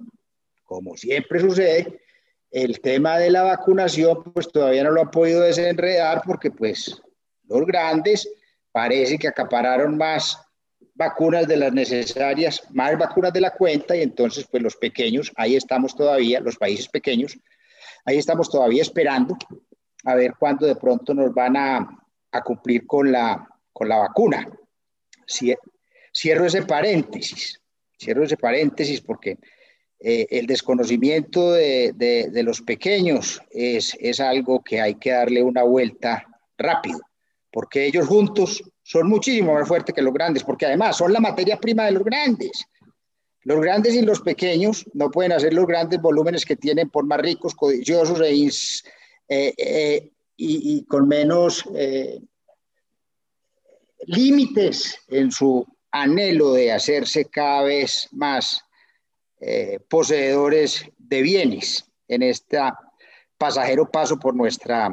como 0.64 0.97
siempre 0.97 1.41
sucede, 1.41 2.00
el 2.50 2.81
tema 2.81 3.19
de 3.19 3.31
la 3.31 3.43
vacunación 3.43 4.23
pues 4.33 4.50
todavía 4.50 4.85
no 4.85 4.91
lo 4.91 5.02
han 5.02 5.11
podido 5.11 5.41
desenredar 5.41 6.23
porque 6.25 6.50
pues 6.50 7.00
los 7.49 7.67
grandes 7.67 8.29
parece 8.71 9.19
que 9.19 9.29
acapararon 9.29 9.97
más 9.97 10.38
vacunas 10.95 11.49
de 11.49 11.57
las 11.57 11.73
necesarias, 11.73 12.62
más 12.71 12.99
vacunas 12.99 13.33
de 13.33 13.41
la 13.41 13.52
cuenta 13.52 13.97
y 13.97 14.02
entonces 14.02 14.47
pues 14.50 14.62
los 14.62 14.76
pequeños, 14.76 15.33
ahí 15.37 15.57
estamos 15.57 15.95
todavía, 15.95 16.41
los 16.41 16.57
países 16.57 16.88
pequeños, 16.88 17.38
Ahí 18.05 18.19
estamos 18.19 18.50
todavía 18.50 18.83
esperando 18.83 19.37
a 20.05 20.14
ver 20.17 20.35
cuándo 20.38 20.67
de 20.67 20.75
pronto 20.75 21.14
nos 21.14 21.33
van 21.33 21.57
a, 21.57 22.01
cumplir 22.40 22.86
con 22.86 23.12
la, 23.12 23.46
con 23.72 23.88
la 23.88 23.98
vacuna. 23.98 24.48
Cierro 26.14 26.46
ese 26.46 26.62
paréntesis, 26.62 27.60
cierro 27.98 28.24
ese 28.24 28.36
paréntesis 28.36 29.00
porque 29.00 29.38
eh, 30.00 30.26
el 30.30 30.46
desconocimiento 30.46 31.52
de, 31.52 32.30
los 32.42 32.60
pequeños 32.62 33.40
es, 33.50 33.96
es 34.00 34.18
algo 34.20 34.62
que 34.62 34.80
hay 34.80 34.96
que 34.96 35.10
darle 35.10 35.42
una 35.42 35.62
vuelta 35.62 36.26
rápido, 36.58 37.00
porque 37.50 37.86
ellos 37.86 38.06
juntos 38.06 38.62
son 38.82 39.08
muchísimo 39.08 39.54
más 39.54 39.68
fuertes 39.68 39.94
que 39.94 40.02
los 40.02 40.12
grandes, 40.12 40.42
porque 40.42 40.66
además 40.66 40.96
son 40.96 41.12
la 41.12 41.20
materia 41.20 41.58
prima 41.58 41.84
de 41.84 41.92
los 41.92 42.04
grandes. 42.04 42.66
Los 43.44 43.60
grandes 43.60 43.94
y 43.94 44.02
los 44.02 44.20
pequeños 44.20 44.84
no 44.94 45.10
pueden 45.10 45.32
hacer 45.32 45.52
los 45.52 45.66
grandes 45.66 46.00
volúmenes 46.00 46.44
que 46.44 46.56
tienen 46.56 46.90
por 46.90 47.04
más 47.04 47.20
ricos, 47.20 47.54
codiciosos 47.54 48.20
e 48.20 48.34
eh, 49.28 49.54
eh, 49.56 50.12
y, 50.36 50.84
con 50.86 51.06
menos 51.06 51.64
eh, 51.76 52.20
límites 54.06 54.98
en 55.08 55.30
su 55.30 55.64
anhelo 55.90 56.52
de 56.54 56.72
hacerse 56.72 57.26
cada 57.26 57.62
vez 57.62 58.08
más 58.12 58.62
poseedores 59.88 60.84
de 60.98 61.20
bienes 61.20 61.84
en 62.06 62.22
este 62.22 62.58
pasajero 63.36 63.90
paso 63.90 64.16
por 64.18 64.34
nuestra 64.36 64.88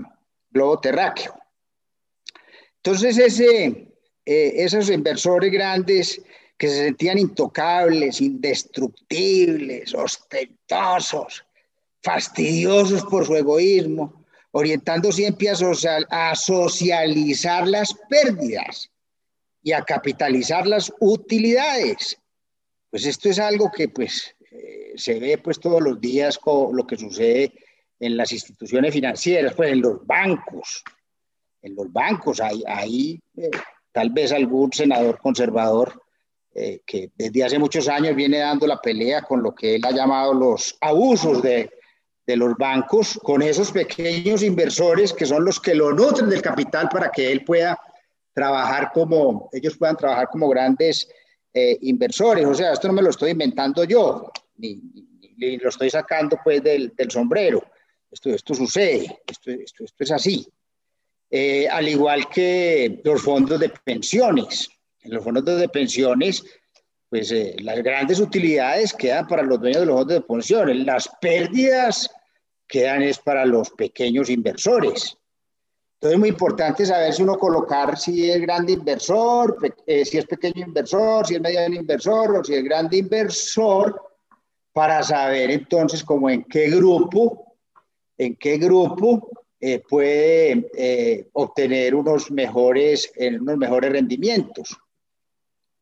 globo 0.49 0.79
terráqueo. 0.79 1.39
Entonces, 2.77 3.17
ese, 3.19 3.93
esos 4.25 4.89
inversores 4.89 5.51
grandes 5.51 6.21
que 6.59 6.67
se 6.67 6.83
sentían 6.85 7.17
intocables, 7.17 8.19
indestructibles, 8.19 9.93
ostentosos, 9.95 11.45
fastidiosos 12.03 13.03
por 13.05 13.25
su 13.25 13.35
egoísmo, 13.35 14.18
orientando 14.51 15.11
siempre 15.11 15.49
a, 15.49 15.55
a 16.09 16.35
socializar 16.35 17.67
las 17.67 17.93
pérdidas 18.09 18.89
y 19.61 19.71
a 19.71 19.83
capitalizar 19.83 20.65
las 20.65 20.91
utilidades. 20.99 22.17
Pues 22.89 23.05
esto 23.05 23.29
es 23.29 23.39
algo 23.39 23.71
que 23.71 23.89
pues 23.89 24.35
eh, 24.51 24.93
se 24.95 25.19
ve 25.19 25.37
pues 25.37 25.59
todos 25.59 25.81
los 25.81 25.99
días 26.01 26.37
con 26.37 26.75
lo 26.75 26.87
que 26.87 26.97
sucede 26.97 27.53
en 27.99 28.17
las 28.17 28.31
instituciones 28.31 28.93
financieras, 28.93 29.53
pues 29.53 29.71
en 29.71 29.81
los 29.81 30.05
bancos. 30.05 30.83
En 31.61 31.75
los 31.75 31.91
bancos 31.91 32.39
hay, 32.39 32.63
hay 32.65 33.21
eh, 33.37 33.51
tal 33.91 34.09
vez 34.11 34.31
algún 34.31 34.71
senador 34.71 35.19
conservador 35.19 36.01
eh, 36.55 36.81
que 36.85 37.11
desde 37.15 37.43
hace 37.43 37.59
muchos 37.59 37.87
años 37.87 38.15
viene 38.15 38.39
dando 38.39 38.65
la 38.65 38.81
pelea 38.81 39.21
con 39.21 39.43
lo 39.43 39.53
que 39.53 39.75
él 39.75 39.85
ha 39.85 39.91
llamado 39.91 40.33
los 40.33 40.75
abusos 40.81 41.43
de, 41.43 41.69
de 42.29 42.37
los 42.37 42.55
bancos, 42.57 43.19
con 43.23 43.41
esos 43.41 43.71
pequeños 43.71 44.43
inversores 44.43 45.13
que 45.13 45.25
son 45.25 45.43
los 45.43 45.59
que 45.59 45.73
lo 45.73 45.91
nutren 45.91 46.29
del 46.29 46.43
capital 46.43 46.87
para 46.87 47.09
que 47.09 47.31
él 47.31 47.43
pueda 47.43 47.75
trabajar 48.35 48.91
como, 48.93 49.49
ellos 49.51 49.75
puedan 49.75 49.97
trabajar 49.97 50.27
como 50.29 50.47
grandes 50.47 51.09
eh, 51.51 51.79
inversores. 51.81 52.45
O 52.45 52.53
sea, 52.53 52.73
esto 52.73 52.87
no 52.87 52.93
me 52.93 53.01
lo 53.01 53.09
estoy 53.09 53.31
inventando 53.31 53.83
yo, 53.83 54.31
ni, 54.57 54.79
ni, 55.37 55.57
lo 55.57 55.69
estoy 55.69 55.89
sacando 55.89 56.37
pues 56.43 56.61
del, 56.61 56.93
del 56.95 57.09
sombrero. 57.09 57.63
Esto, 58.11 58.29
esto 58.29 58.53
sucede, 58.53 59.21
esto, 59.25 59.49
esto, 59.49 59.85
esto 59.85 60.03
es 60.03 60.11
así. 60.11 60.47
Eh, 61.31 61.67
al 61.67 61.87
igual 61.87 62.29
que 62.29 63.01
los 63.03 63.23
fondos 63.23 63.59
de 63.59 63.69
pensiones. 63.83 64.69
En 65.01 65.15
los 65.15 65.23
fondos 65.23 65.45
de 65.45 65.67
pensiones, 65.67 66.43
pues 67.09 67.31
eh, 67.31 67.55
las 67.61 67.81
grandes 67.81 68.19
utilidades 68.19 68.93
quedan 68.93 69.25
para 69.25 69.41
los 69.41 69.59
dueños 69.59 69.79
de 69.79 69.85
los 69.87 69.95
fondos 69.95 70.13
de 70.13 70.21
pensiones, 70.21 70.85
las 70.85 71.09
pérdidas 71.19 72.11
quedan 72.69 73.01
es 73.01 73.17
para 73.17 73.45
los 73.45 73.71
pequeños 73.71 74.29
inversores. 74.29 75.17
Entonces 75.95 76.13
es 76.13 76.19
muy 76.19 76.29
importante 76.29 76.85
saber 76.85 77.11
si 77.11 77.23
uno 77.23 77.37
colocar 77.37 77.97
si 77.97 78.31
es 78.31 78.39
grande 78.39 78.73
inversor, 78.73 79.57
eh, 79.85 80.05
si 80.05 80.19
es 80.19 80.25
pequeño 80.25 80.67
inversor, 80.67 81.27
si 81.27 81.35
es 81.35 81.41
mediano 81.41 81.75
inversor 81.75 82.37
o 82.37 82.43
si 82.43 82.53
es 82.53 82.63
grande 82.63 82.97
inversor, 82.97 84.01
para 84.71 85.03
saber 85.03 85.51
entonces 85.51 86.03
como 86.03 86.29
en 86.29 86.43
qué 86.43 86.69
grupo, 86.69 87.57
en 88.17 88.35
qué 88.35 88.57
grupo 88.57 89.29
eh, 89.59 89.79
puede 89.79 90.69
eh, 90.77 91.27
obtener 91.33 91.95
unos 91.95 92.31
mejores, 92.31 93.11
unos 93.17 93.57
mejores 93.57 93.91
rendimientos. 93.91 94.77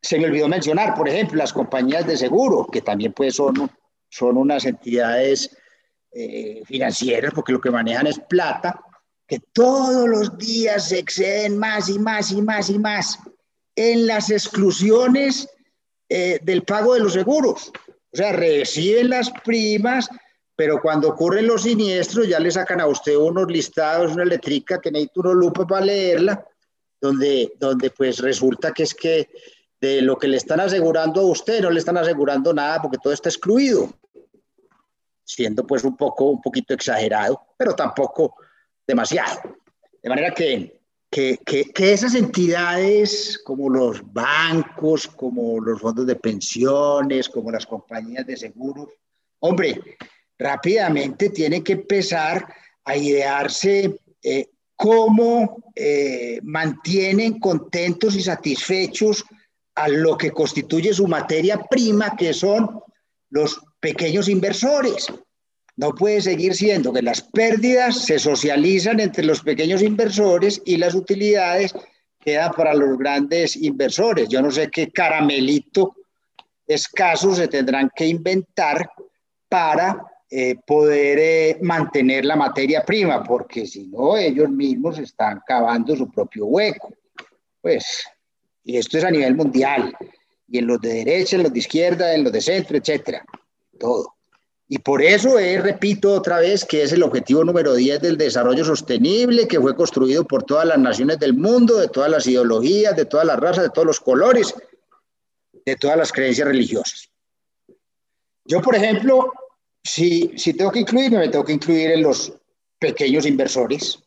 Se 0.02 0.18
me 0.18 0.26
olvidó 0.26 0.48
mencionar, 0.48 0.96
por 0.96 1.10
ejemplo, 1.10 1.38
las 1.38 1.54
compañías 1.54 2.08
de 2.08 2.18
seguro, 2.18 2.66
que 2.66 2.82
también 2.82 3.14
pues 3.14 3.36
son, 3.36 3.70
son 4.10 4.38
unas 4.38 4.66
entidades 4.66 5.56
financieras, 6.66 7.34
porque 7.34 7.54
lo 7.54 7.62
que 7.62 7.72
manejan 7.72 8.08
es 8.08 8.20
plata, 8.20 8.80
que 9.28 9.40
todos 9.52 10.08
los 10.08 10.38
días 10.38 10.90
se 10.90 11.00
exceden 11.00 11.58
más 11.58 11.90
y 11.90 12.00
más 12.00 12.32
y 12.32 12.42
más 12.42 12.70
y 12.70 12.80
más 12.80 13.20
en 13.76 14.08
las 14.08 14.32
exclusiones 14.32 15.48
eh, 16.10 16.40
del 16.42 16.64
pago 16.64 16.94
de 16.94 17.02
los 17.02 17.14
seguros. 17.14 17.72
O 18.12 18.18
sea, 18.18 18.32
reciben 18.32 19.10
las 19.10 19.30
primas, 19.44 20.10
pero 20.56 20.82
cuando 20.82 21.10
ocurren 21.10 21.46
los 21.46 21.64
siniestros 21.64 22.28
ya 22.28 22.40
le 22.40 22.50
sacan 22.50 22.82
a 22.82 22.88
usted 22.88 23.16
unos 23.16 23.48
listados, 23.48 24.14
una 24.14 24.24
eléctrica 24.24 24.82
que 24.82 24.92
necesita 24.92 25.20
uno 25.20 25.34
lupa 25.34 25.68
para 25.68 25.86
leerla, 25.86 26.44
donde, 27.00 27.54
donde 27.60 27.92
pues 27.92 28.20
resulta 28.20 28.72
que 28.72 28.84
es 28.84 28.96
que 28.96 29.30
de 29.80 30.02
lo 30.02 30.18
que 30.18 30.28
le 30.28 30.38
están 30.38 30.60
asegurando 30.60 31.22
a 31.22 31.26
usted 31.26 31.62
no 31.62 31.70
le 31.70 31.80
están 31.80 31.98
asegurando 31.98 32.52
nada 32.54 32.82
porque 32.82 32.98
todo 32.98 33.14
está 33.14 33.30
excluido, 33.30 33.94
siendo 35.28 35.68
pues 35.68 35.84
un 35.84 35.98
poco, 35.98 36.26
un 36.26 36.42
poquito 36.42 36.74
exagerado, 36.74 37.48
pero 37.58 37.76
tampoco 37.76 38.36
demasiado. 38.88 39.58
De 40.02 40.10
manera 40.10 40.34
que, 40.34 40.80
que, 41.12 41.38
que, 41.46 41.92
esas 41.92 42.16
entidades 42.16 43.38
como 43.44 43.70
los 43.70 44.02
bancos, 44.14 45.06
como 45.06 45.60
los 45.60 45.82
fondos 45.82 46.08
de 46.08 46.16
pensiones, 46.16 47.28
como 47.28 47.52
las 47.52 47.66
compañías 47.66 48.26
de 48.26 48.38
seguros, 48.38 48.88
hombre, 49.40 49.98
rápidamente 50.40 51.30
tienen 51.30 51.62
que 51.62 51.74
empezar 51.74 52.48
a 52.86 52.96
idearse 52.96 54.00
eh, 54.24 54.50
cómo 54.78 55.72
eh, 55.76 56.40
mantienen 56.44 57.38
contentos 57.38 58.16
y 58.16 58.22
satisfechos 58.22 59.26
a 59.76 59.90
lo 59.90 60.18
que 60.18 60.32
constituye 60.32 60.94
su 60.94 61.06
materia 61.06 61.62
prima, 61.70 62.16
que 62.16 62.34
son 62.34 62.80
los 63.30 63.60
pequeños 63.88 64.28
inversores. 64.28 65.08
No 65.78 65.96
puede 65.96 66.20
seguir 66.20 66.54
siendo 66.54 66.92
que 66.92 67.02
las 67.02 67.22
pérdidas 67.22 68.04
se 68.04 68.20
socializan 68.20 69.00
entre 69.00 69.24
los 69.24 69.42
pequeños 69.42 69.82
inversores 69.82 70.62
y 70.66 70.76
las 70.76 70.94
utilidades 70.94 71.74
quedan 72.20 72.52
para 72.52 72.74
los 72.74 72.98
grandes 72.98 73.56
inversores. 73.56 74.28
Yo 74.28 74.42
no 74.42 74.52
sé 74.52 74.68
qué 74.70 74.92
caramelito 74.92 75.96
escaso 76.68 77.34
se 77.34 77.48
tendrán 77.48 77.90
que 77.96 78.08
inventar 78.08 78.90
para 79.48 80.04
eh, 80.30 80.56
poder 80.66 81.18
eh, 81.22 81.58
mantener 81.62 82.26
la 82.26 82.36
materia 82.36 82.84
prima, 82.84 83.24
porque 83.24 83.66
si 83.66 83.88
no, 83.88 84.18
ellos 84.18 84.50
mismos 84.50 85.00
están 85.00 85.40
cavando 85.48 85.96
su 85.96 86.12
propio 86.12 86.48
hueco. 86.48 86.94
Pues, 87.62 88.04
y 88.66 88.76
esto 88.76 88.98
es 88.98 89.06
a 89.06 89.12
nivel 89.12 89.34
mundial, 89.34 89.96
y 90.46 90.58
en 90.58 90.68
los 90.68 90.82
de 90.82 91.06
derecha, 91.06 91.38
en 91.38 91.44
los 91.44 91.54
de 91.54 91.60
izquierda, 91.60 92.14
en 92.14 92.26
los 92.26 92.34
de 92.34 92.42
centro, 92.42 92.76
etcétera, 92.76 93.24
todo. 93.78 94.18
Y 94.70 94.80
por 94.80 95.02
eso 95.02 95.40
es, 95.40 95.64
repito 95.64 96.14
otra 96.14 96.40
vez, 96.40 96.66
que 96.66 96.84
es 96.84 96.92
el 96.92 97.04
objetivo 97.04 97.44
número 97.46 97.74
10 97.74 98.02
del 98.02 98.18
desarrollo 98.18 98.66
sostenible, 98.66 99.48
que 99.48 99.62
fue 99.62 99.76
construido 99.76 100.26
por 100.26 100.44
todas 100.44 100.66
las 100.66 100.78
naciones 100.78 101.20
del 101.20 101.34
mundo, 101.34 101.78
de 101.78 101.88
todas 101.88 102.12
las 102.12 102.28
ideologías, 102.28 102.96
de 102.96 103.06
todas 103.06 103.26
las 103.26 103.40
razas, 103.40 103.64
de 103.64 103.70
todos 103.70 103.88
los 103.88 104.00
colores, 104.02 104.54
de 105.66 105.76
todas 105.78 105.96
las 105.96 106.12
creencias 106.12 106.48
religiosas. 106.48 107.10
Yo, 108.44 108.62
por 108.62 108.76
ejemplo, 108.76 109.32
si, 109.84 110.34
si 110.38 110.54
tengo 110.54 110.72
que 110.72 110.80
incluirme, 110.80 111.20
me 111.20 111.30
tengo 111.30 111.46
que 111.46 111.54
incluir 111.54 111.92
en 111.92 112.04
los 112.04 112.34
pequeños 112.78 113.26
inversores. 113.26 114.00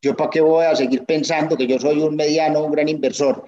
Yo 0.00 0.16
para 0.16 0.30
qué 0.30 0.40
voy 0.40 0.66
a 0.66 0.76
seguir 0.76 1.04
pensando 1.04 1.56
que 1.56 1.66
yo 1.66 1.80
soy 1.80 2.00
un 2.00 2.14
mediano, 2.14 2.62
un 2.62 2.72
gran 2.72 2.88
inversor, 2.88 3.44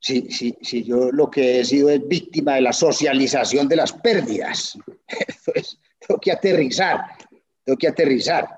si, 0.00 0.30
si, 0.30 0.56
si 0.62 0.82
yo 0.82 1.12
lo 1.12 1.30
que 1.30 1.60
he 1.60 1.64
sido 1.64 1.90
es 1.90 2.06
víctima 2.08 2.54
de 2.54 2.62
la 2.62 2.72
socialización 2.72 3.68
de 3.68 3.76
las 3.76 3.92
pérdidas. 3.92 4.76
Tengo 6.06 6.20
que 6.20 6.32
aterrizar, 6.32 7.04
tengo 7.62 7.76
que 7.76 7.86
aterrizar. 7.86 8.48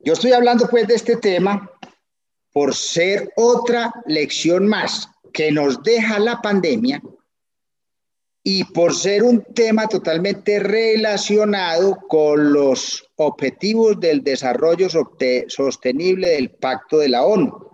Yo 0.00 0.12
estoy 0.14 0.32
hablando 0.32 0.68
pues 0.68 0.88
de 0.88 0.96
este 0.96 1.16
tema 1.16 1.70
por 2.52 2.74
ser 2.74 3.32
otra 3.36 3.92
lección 4.06 4.66
más 4.66 5.08
que 5.32 5.52
nos 5.52 5.82
deja 5.82 6.18
la 6.18 6.42
pandemia 6.42 7.00
y 8.42 8.64
por 8.64 8.94
ser 8.94 9.22
un 9.22 9.42
tema 9.54 9.86
totalmente 9.86 10.58
relacionado 10.58 11.96
con 12.08 12.52
los 12.52 13.08
objetivos 13.16 14.00
del 14.00 14.24
desarrollo 14.24 14.88
sostenible 15.46 16.30
del 16.30 16.50
Pacto 16.50 16.98
de 16.98 17.08
la 17.08 17.24
ONU. 17.24 17.71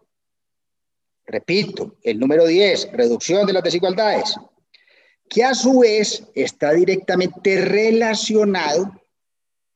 Repito, 1.29 1.99
el 2.03 2.19
número 2.19 2.47
10, 2.47 2.93
reducción 2.93 3.47
de 3.47 3.53
las 3.53 3.63
desigualdades, 3.63 4.35
que 5.29 5.45
a 5.45 5.53
su 5.55 5.81
vez 5.81 6.25
está 6.35 6.73
directamente 6.73 7.61
relacionado 7.61 8.91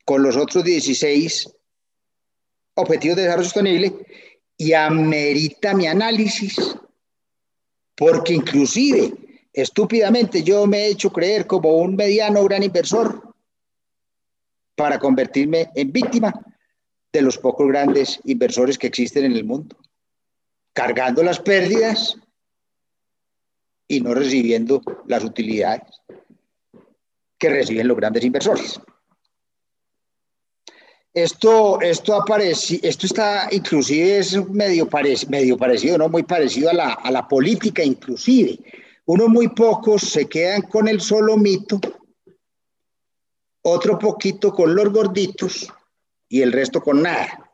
con 0.06 0.22
los 0.22 0.34
otros 0.34 0.64
16 0.64 1.54
objetivos 2.74 3.16
de 3.16 3.22
desarrollo 3.24 3.44
sostenible 3.44 3.92
y 4.56 4.72
amerita 4.72 5.74
mi 5.74 5.86
análisis, 5.86 6.56
porque 7.96 8.32
inclusive 8.32 9.12
estúpidamente 9.52 10.42
yo 10.42 10.66
me 10.66 10.78
he 10.78 10.88
hecho 10.88 11.12
creer 11.12 11.46
como 11.46 11.76
un 11.76 11.96
mediano 11.96 12.42
gran 12.44 12.62
inversor 12.62 13.34
para 14.74 14.98
convertirme 14.98 15.68
en 15.74 15.92
víctima 15.92 16.32
de 17.12 17.20
los 17.20 17.36
pocos 17.36 17.68
grandes 17.68 18.20
inversores 18.24 18.78
que 18.78 18.86
existen 18.86 19.26
en 19.26 19.32
el 19.32 19.44
mundo 19.44 19.76
cargando 20.72 21.22
las 21.22 21.40
pérdidas 21.40 22.16
y 23.88 24.00
no 24.00 24.14
recibiendo 24.14 24.80
las 25.06 25.22
utilidades 25.22 25.82
que 27.38 27.50
reciben 27.50 27.88
los 27.88 27.96
grandes 27.96 28.24
inversores. 28.24 28.80
Esto, 31.14 31.78
esto, 31.82 32.14
aparece, 32.14 32.80
esto 32.82 33.04
está 33.04 33.48
inclusive 33.50 34.18
es 34.18 34.48
medio, 34.48 34.88
medio 35.28 35.58
parecido, 35.58 35.98
¿no? 35.98 36.08
Muy 36.08 36.22
parecido 36.22 36.70
a 36.70 36.72
la, 36.72 36.92
a 36.94 37.10
la 37.10 37.28
política 37.28 37.84
inclusive. 37.84 38.58
Unos 39.04 39.28
muy 39.28 39.48
pocos 39.48 40.02
se 40.02 40.26
quedan 40.26 40.62
con 40.62 40.88
el 40.88 41.02
solo 41.02 41.36
mito, 41.36 41.80
otro 43.62 43.98
poquito 43.98 44.52
con 44.54 44.74
los 44.74 44.90
gorditos 44.90 45.68
y 46.28 46.40
el 46.40 46.52
resto 46.52 46.80
con 46.80 47.02
nada. 47.02 47.50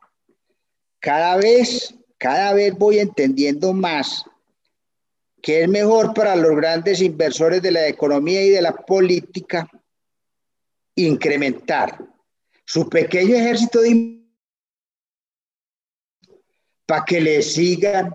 Cada 1.01 1.37
vez 1.37 1.98
cada 2.19 2.53
vez 2.53 2.77
voy 2.77 2.99
entendiendo 2.99 3.73
más 3.73 4.25
que 5.41 5.63
es 5.63 5.69
mejor 5.69 6.13
para 6.15 6.35
los 6.35 6.55
grandes 6.57 7.01
inversores 7.01 7.63
de 7.63 7.71
la 7.71 7.87
economía 7.87 8.45
y 8.45 8.51
de 8.51 8.61
la 8.61 8.73
política 8.73 9.71
incrementar 10.97 12.05
su 12.65 12.89
pequeño 12.89 13.37
ejército 13.37 13.81
de 13.81 14.19
para 16.85 17.05
que 17.05 17.21
le 17.21 17.43
sigan, 17.43 18.15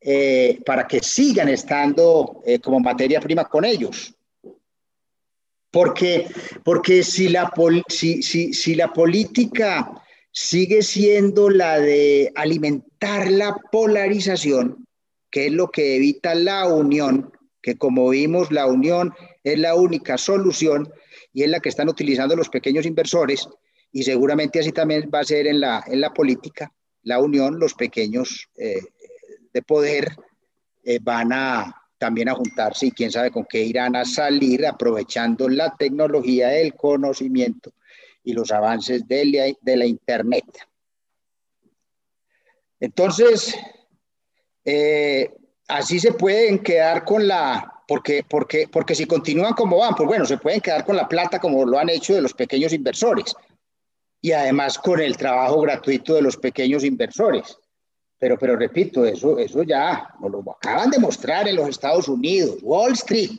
eh, 0.00 0.58
para 0.64 0.88
que 0.88 1.00
sigan 1.00 1.48
estando 1.50 2.42
eh, 2.46 2.58
como 2.58 2.80
materia 2.80 3.20
prima 3.20 3.44
con 3.44 3.64
ellos. 3.64 4.14
Porque, 5.70 6.26
porque 6.64 7.02
si, 7.02 7.28
la 7.28 7.52
si, 7.88 8.22
si 8.22 8.74
la 8.74 8.92
política 8.92 10.02
sigue 10.32 10.82
siendo 10.82 11.50
la 11.50 11.78
de 11.78 12.32
alimentar 12.34 12.85
la 13.00 13.56
polarización, 13.70 14.86
que 15.30 15.46
es 15.46 15.52
lo 15.52 15.68
que 15.68 15.96
evita 15.96 16.34
la 16.34 16.66
unión, 16.66 17.32
que 17.62 17.76
como 17.76 18.08
vimos, 18.10 18.50
la 18.50 18.66
unión 18.66 19.12
es 19.44 19.58
la 19.58 19.74
única 19.74 20.18
solución 20.18 20.92
y 21.32 21.42
es 21.42 21.50
la 21.50 21.60
que 21.60 21.68
están 21.68 21.88
utilizando 21.88 22.36
los 22.36 22.48
pequeños 22.48 22.86
inversores 22.86 23.48
y 23.92 24.02
seguramente 24.02 24.60
así 24.60 24.72
también 24.72 25.10
va 25.12 25.20
a 25.20 25.24
ser 25.24 25.46
en 25.46 25.60
la, 25.60 25.84
en 25.86 26.00
la 26.00 26.12
política, 26.12 26.72
la 27.02 27.20
unión, 27.20 27.58
los 27.58 27.74
pequeños 27.74 28.48
eh, 28.56 28.80
de 29.52 29.62
poder 29.62 30.16
eh, 30.84 30.98
van 31.02 31.32
a 31.32 31.82
también 31.98 32.28
a 32.28 32.34
juntarse 32.34 32.86
y 32.86 32.90
quién 32.90 33.10
sabe 33.10 33.30
con 33.30 33.46
qué 33.46 33.62
irán 33.62 33.96
a 33.96 34.04
salir 34.04 34.66
aprovechando 34.66 35.48
la 35.48 35.74
tecnología, 35.76 36.54
el 36.54 36.74
conocimiento 36.74 37.72
y 38.22 38.34
los 38.34 38.52
avances 38.52 39.08
de 39.08 39.24
la, 39.24 39.44
de 39.60 39.76
la 39.76 39.86
Internet. 39.86 40.44
Entonces, 42.80 43.56
eh, 44.64 45.34
así 45.68 45.98
se 46.00 46.12
pueden 46.12 46.58
quedar 46.60 47.04
con 47.04 47.26
la, 47.26 47.82
porque, 47.86 48.24
porque, 48.28 48.68
porque 48.68 48.94
si 48.94 49.06
continúan 49.06 49.54
como 49.54 49.78
van, 49.78 49.94
pues 49.94 50.06
bueno, 50.06 50.26
se 50.26 50.38
pueden 50.38 50.60
quedar 50.60 50.84
con 50.84 50.96
la 50.96 51.08
plata 51.08 51.38
como 51.38 51.64
lo 51.64 51.78
han 51.78 51.88
hecho 51.88 52.14
de 52.14 52.22
los 52.22 52.34
pequeños 52.34 52.72
inversores 52.72 53.34
y 54.20 54.32
además 54.32 54.78
con 54.78 55.00
el 55.00 55.16
trabajo 55.16 55.60
gratuito 55.60 56.14
de 56.14 56.22
los 56.22 56.36
pequeños 56.36 56.84
inversores. 56.84 57.58
Pero, 58.18 58.38
pero 58.38 58.56
repito, 58.56 59.04
eso, 59.04 59.38
eso 59.38 59.62
ya 59.62 60.14
nos 60.20 60.32
lo 60.32 60.42
acaban 60.50 60.90
de 60.90 60.98
mostrar 60.98 61.46
en 61.46 61.56
los 61.56 61.68
Estados 61.68 62.08
Unidos, 62.08 62.58
Wall 62.62 62.92
Street. 62.94 63.38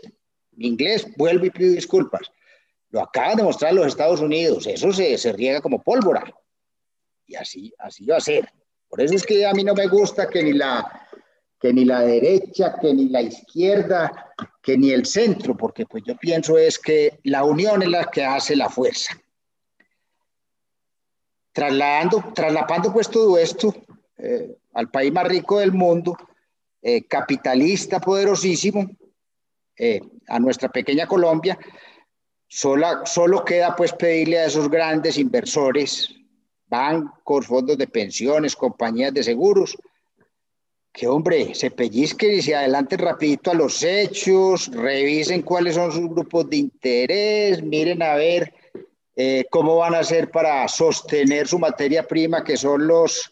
En 0.56 0.64
inglés, 0.64 1.08
vuelvo 1.18 1.46
y 1.46 1.50
pido 1.50 1.74
disculpas. 1.74 2.32
Lo 2.90 3.02
acaban 3.02 3.38
de 3.38 3.44
mostrar 3.44 3.72
en 3.72 3.78
los 3.78 3.88
Estados 3.88 4.22
Unidos. 4.22 4.68
Eso 4.68 4.94
se, 4.94 5.18
se 5.18 5.34
riega 5.34 5.62
como 5.62 5.82
pólvora. 5.82 6.24
Y 7.26 7.36
así, 7.36 7.74
así 7.80 8.06
va 8.06 8.18
a 8.18 8.22
ser. 8.22 8.50
Por 8.90 9.02
eso 9.02 9.16
es 9.16 9.26
que 9.26 9.46
a 9.46 9.54
mí 9.54 9.64
no 9.64 9.74
me 9.74 9.88
gusta 9.88 10.30
que 10.30 10.44
ni 10.44 10.54
la, 10.54 11.08
que 11.60 11.74
ni 11.74 11.86
la 11.86 12.02
derecha, 12.02 12.76
que 12.80 12.94
ni 12.94 13.10
la 13.10 13.22
izquierda, 13.22 14.34
que 14.62 14.78
ni 14.78 14.92
el 14.92 15.06
centro, 15.06 15.56
porque 15.56 15.86
pues 15.86 16.04
yo 16.06 16.16
pienso 16.18 16.58
es 16.58 16.78
que 16.80 17.20
la 17.24 17.44
unión 17.44 17.82
es 17.84 17.90
la 17.90 18.06
que 18.06 18.24
hace 18.24 18.56
la 18.56 18.70
fuerza. 18.70 19.18
Trasladando, 21.52 22.32
traslapando 22.36 22.94
pues 22.94 23.10
todo 23.10 23.38
esto 23.38 23.74
eh, 24.18 24.58
al 24.74 24.90
país 24.90 25.12
más 25.12 25.28
rico 25.28 25.60
del 25.60 25.72
mundo, 25.72 26.16
eh, 26.82 27.08
capitalista 27.08 28.00
poderosísimo, 28.00 28.88
eh, 29.76 30.02
a 30.28 30.40
nuestra 30.40 30.70
pequeña 30.70 31.08
Colombia, 31.08 31.58
solo, 32.48 33.06
solo 33.06 33.44
queda 33.44 33.76
pues 33.76 33.94
pedirle 33.94 34.40
a 34.40 34.46
esos 34.46 34.70
grandes 34.70 35.18
inversores, 35.18 36.16
bancos, 36.68 37.48
fondos 37.48 37.78
de 37.78 37.88
pensiones, 37.88 38.56
compañías 38.56 39.14
de 39.14 39.24
seguros, 39.24 39.78
que 40.92 41.08
hombre, 41.08 41.54
se 41.54 41.70
pellizquen 41.70 42.34
y 42.34 42.42
se 42.42 42.56
adelanten 42.56 43.00
rapidito 43.00 43.52
a 43.52 43.54
los 43.54 43.84
hechos, 43.84 44.68
revisen 44.72 45.44
cuáles 45.44 45.76
son 45.76 45.92
sus 45.92 46.10
grupos 46.10 46.50
de 46.50 46.58
interés, 46.58 47.62
miren 47.62 48.02
a 48.02 48.16
ver 48.16 48.52
eh, 49.16 49.46
cómo 49.52 49.78
van 49.78 49.94
a 49.94 50.00
hacer 50.00 50.32
para 50.32 50.68
sostener 50.68 51.48
su 51.48 51.60
materia 51.60 52.08
prima, 52.08 52.44
que 52.44 52.58
son 52.58 52.88
los, 52.88 53.32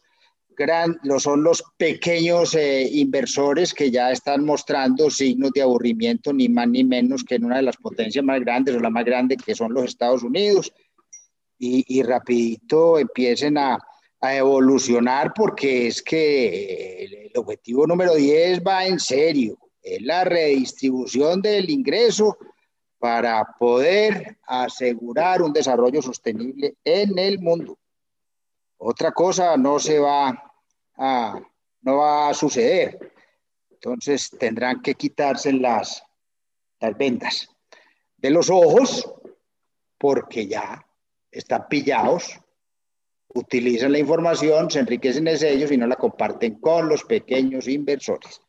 gran, 0.56 1.00
son 1.17 1.43
los 1.43 1.63
pequeños 1.76 2.54
eh, 2.54 2.88
inversores 2.91 3.74
que 3.74 3.89
ya 3.89 4.12
están 4.12 4.45
mostrando 4.45 5.10
signos 5.10 5.52
de 5.52 5.63
aburrimiento, 5.63 6.34
ni 6.34 6.48
más 6.50 6.67
ni 6.67 6.84
menos 6.84 7.24
que 7.24 7.36
en 7.36 7.45
una 7.45 7.58
de 7.58 7.63
las 7.63 7.78
potencias 7.78 8.24
más 8.24 8.39
grandes 8.41 8.76
o 8.76 8.80
la 8.80 8.89
más 8.89 9.06
grande, 9.06 9.38
que 9.38 9.56
son 9.56 9.74
los 9.74 9.86
Estados 9.86 10.24
Unidos, 10.24 10.71
y, 11.58 12.00
y 12.00 12.04
rapidito 12.04 13.00
empiecen 13.00 13.58
a, 13.58 13.80
a 14.22 14.36
evolucionar 14.36 15.34
porque 15.34 15.88
es 15.88 16.02
que 16.02 17.06
el 17.06 17.32
objetivo 17.36 17.86
número 17.86 18.15
10 18.15 18.62
va 18.62 18.86
en 18.86 19.00
serio, 19.00 19.58
es 19.82 20.02
la 20.02 20.24
redistribución 20.24 21.41
del 21.41 21.70
ingreso 21.70 22.38
para 22.98 23.44
poder 23.60 24.39
asegurar 24.48 25.41
un 25.41 25.54
desarrollo 25.54 26.02
sostenible 26.02 26.76
en 26.84 27.18
el 27.20 27.39
mundo. 27.39 27.78
Otra 28.78 29.12
cosa 29.12 29.56
no 29.58 29.80
se 29.80 30.00
va 30.00 30.54
a, 30.98 31.39
no 31.82 31.98
va 31.98 32.30
a 32.30 32.34
suceder. 32.34 33.13
Entonces 33.70 34.32
tendrán 34.39 34.82
que 34.82 34.96
quitarse 34.96 35.54
las, 35.54 36.04
las 36.80 36.98
ventas 36.98 37.50
de 38.18 38.30
los 38.32 38.50
ojos 38.50 39.13
porque 39.98 40.48
ya 40.48 40.85
están 41.36 41.67
pillados, 41.67 42.39
utilizan 43.34 43.91
la 43.91 44.00
información, 44.00 44.71
se 44.71 44.80
enriquecen 44.80 45.26
de 45.26 45.54
ellos 45.54 45.71
y 45.71 45.78
no 45.78 45.86
la 45.86 45.98
comparten 45.98 46.56
con 46.56 46.88
los 46.88 47.04
pequeños 47.04 47.67
inversores. 47.67 48.41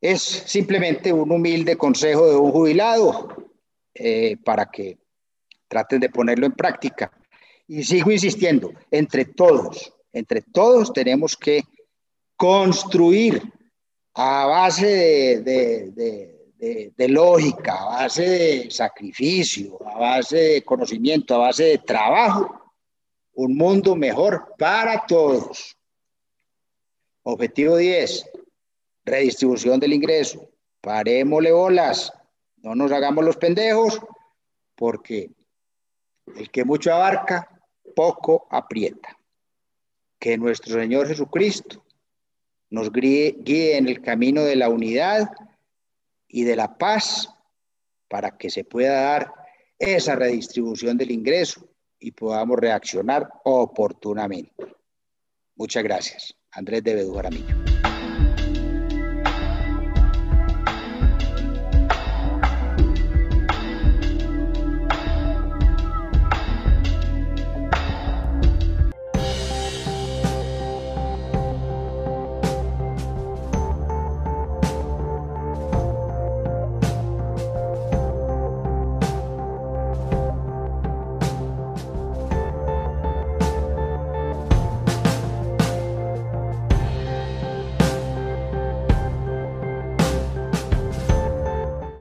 Es 0.00 0.22
simplemente 0.22 1.12
un 1.12 1.32
humilde 1.32 1.76
consejo 1.76 2.28
de 2.28 2.36
un 2.36 2.52
jubilado 2.52 3.50
eh, 3.94 4.36
para 4.44 4.66
que 4.66 4.98
traten 5.66 5.98
de 6.00 6.08
ponerlo 6.08 6.46
en 6.46 6.52
práctica. 6.52 7.10
Y 7.66 7.82
sigo 7.82 8.12
insistiendo, 8.12 8.72
entre 8.92 9.24
todos, 9.24 9.92
entre 10.12 10.42
todos 10.42 10.92
tenemos 10.92 11.36
que 11.36 11.64
construir 12.36 13.42
a 14.14 14.46
base 14.46 15.40
de, 15.42 16.37
lógica, 17.08 17.74
a 17.74 17.84
base 17.86 18.28
de 18.28 18.70
sacrificio, 18.70 19.78
a 19.86 19.98
base 19.98 20.36
de 20.36 20.64
conocimiento, 20.64 21.34
a 21.34 21.38
base 21.38 21.64
de 21.64 21.78
trabajo, 21.78 22.74
un 23.34 23.56
mundo 23.56 23.94
mejor 23.94 24.54
para 24.58 25.06
todos. 25.06 25.76
Objetivo 27.22 27.76
10, 27.76 28.30
redistribución 29.04 29.78
del 29.78 29.92
ingreso. 29.92 30.50
Parémosle 30.80 31.52
bolas, 31.52 32.12
no 32.56 32.74
nos 32.74 32.90
hagamos 32.90 33.24
los 33.24 33.36
pendejos, 33.36 34.00
porque 34.74 35.30
el 36.36 36.50
que 36.50 36.64
mucho 36.64 36.92
abarca, 36.92 37.48
poco 37.94 38.46
aprieta. 38.50 39.16
Que 40.18 40.36
nuestro 40.36 40.80
Señor 40.80 41.06
Jesucristo 41.06 41.84
nos 42.70 42.90
guíe, 42.92 43.76
en 43.76 43.88
el 43.88 44.02
camino 44.02 44.42
de 44.42 44.56
la 44.56 44.68
unidad 44.68 45.30
y 46.28 46.44
de 46.44 46.56
la 46.56 46.76
paz 46.76 47.28
para 48.08 48.36
que 48.36 48.50
se 48.50 48.64
pueda 48.64 49.00
dar 49.00 49.32
esa 49.78 50.16
redistribución 50.16 50.96
del 50.96 51.10
ingreso 51.10 51.68
y 51.98 52.12
podamos 52.12 52.58
reaccionar 52.58 53.28
oportunamente. 53.44 54.76
Muchas 55.56 55.82
gracias. 55.82 56.34
Andrés 56.52 56.84
de 56.84 56.94
Bedú 56.94 57.14
Jaramillo. 57.14 57.57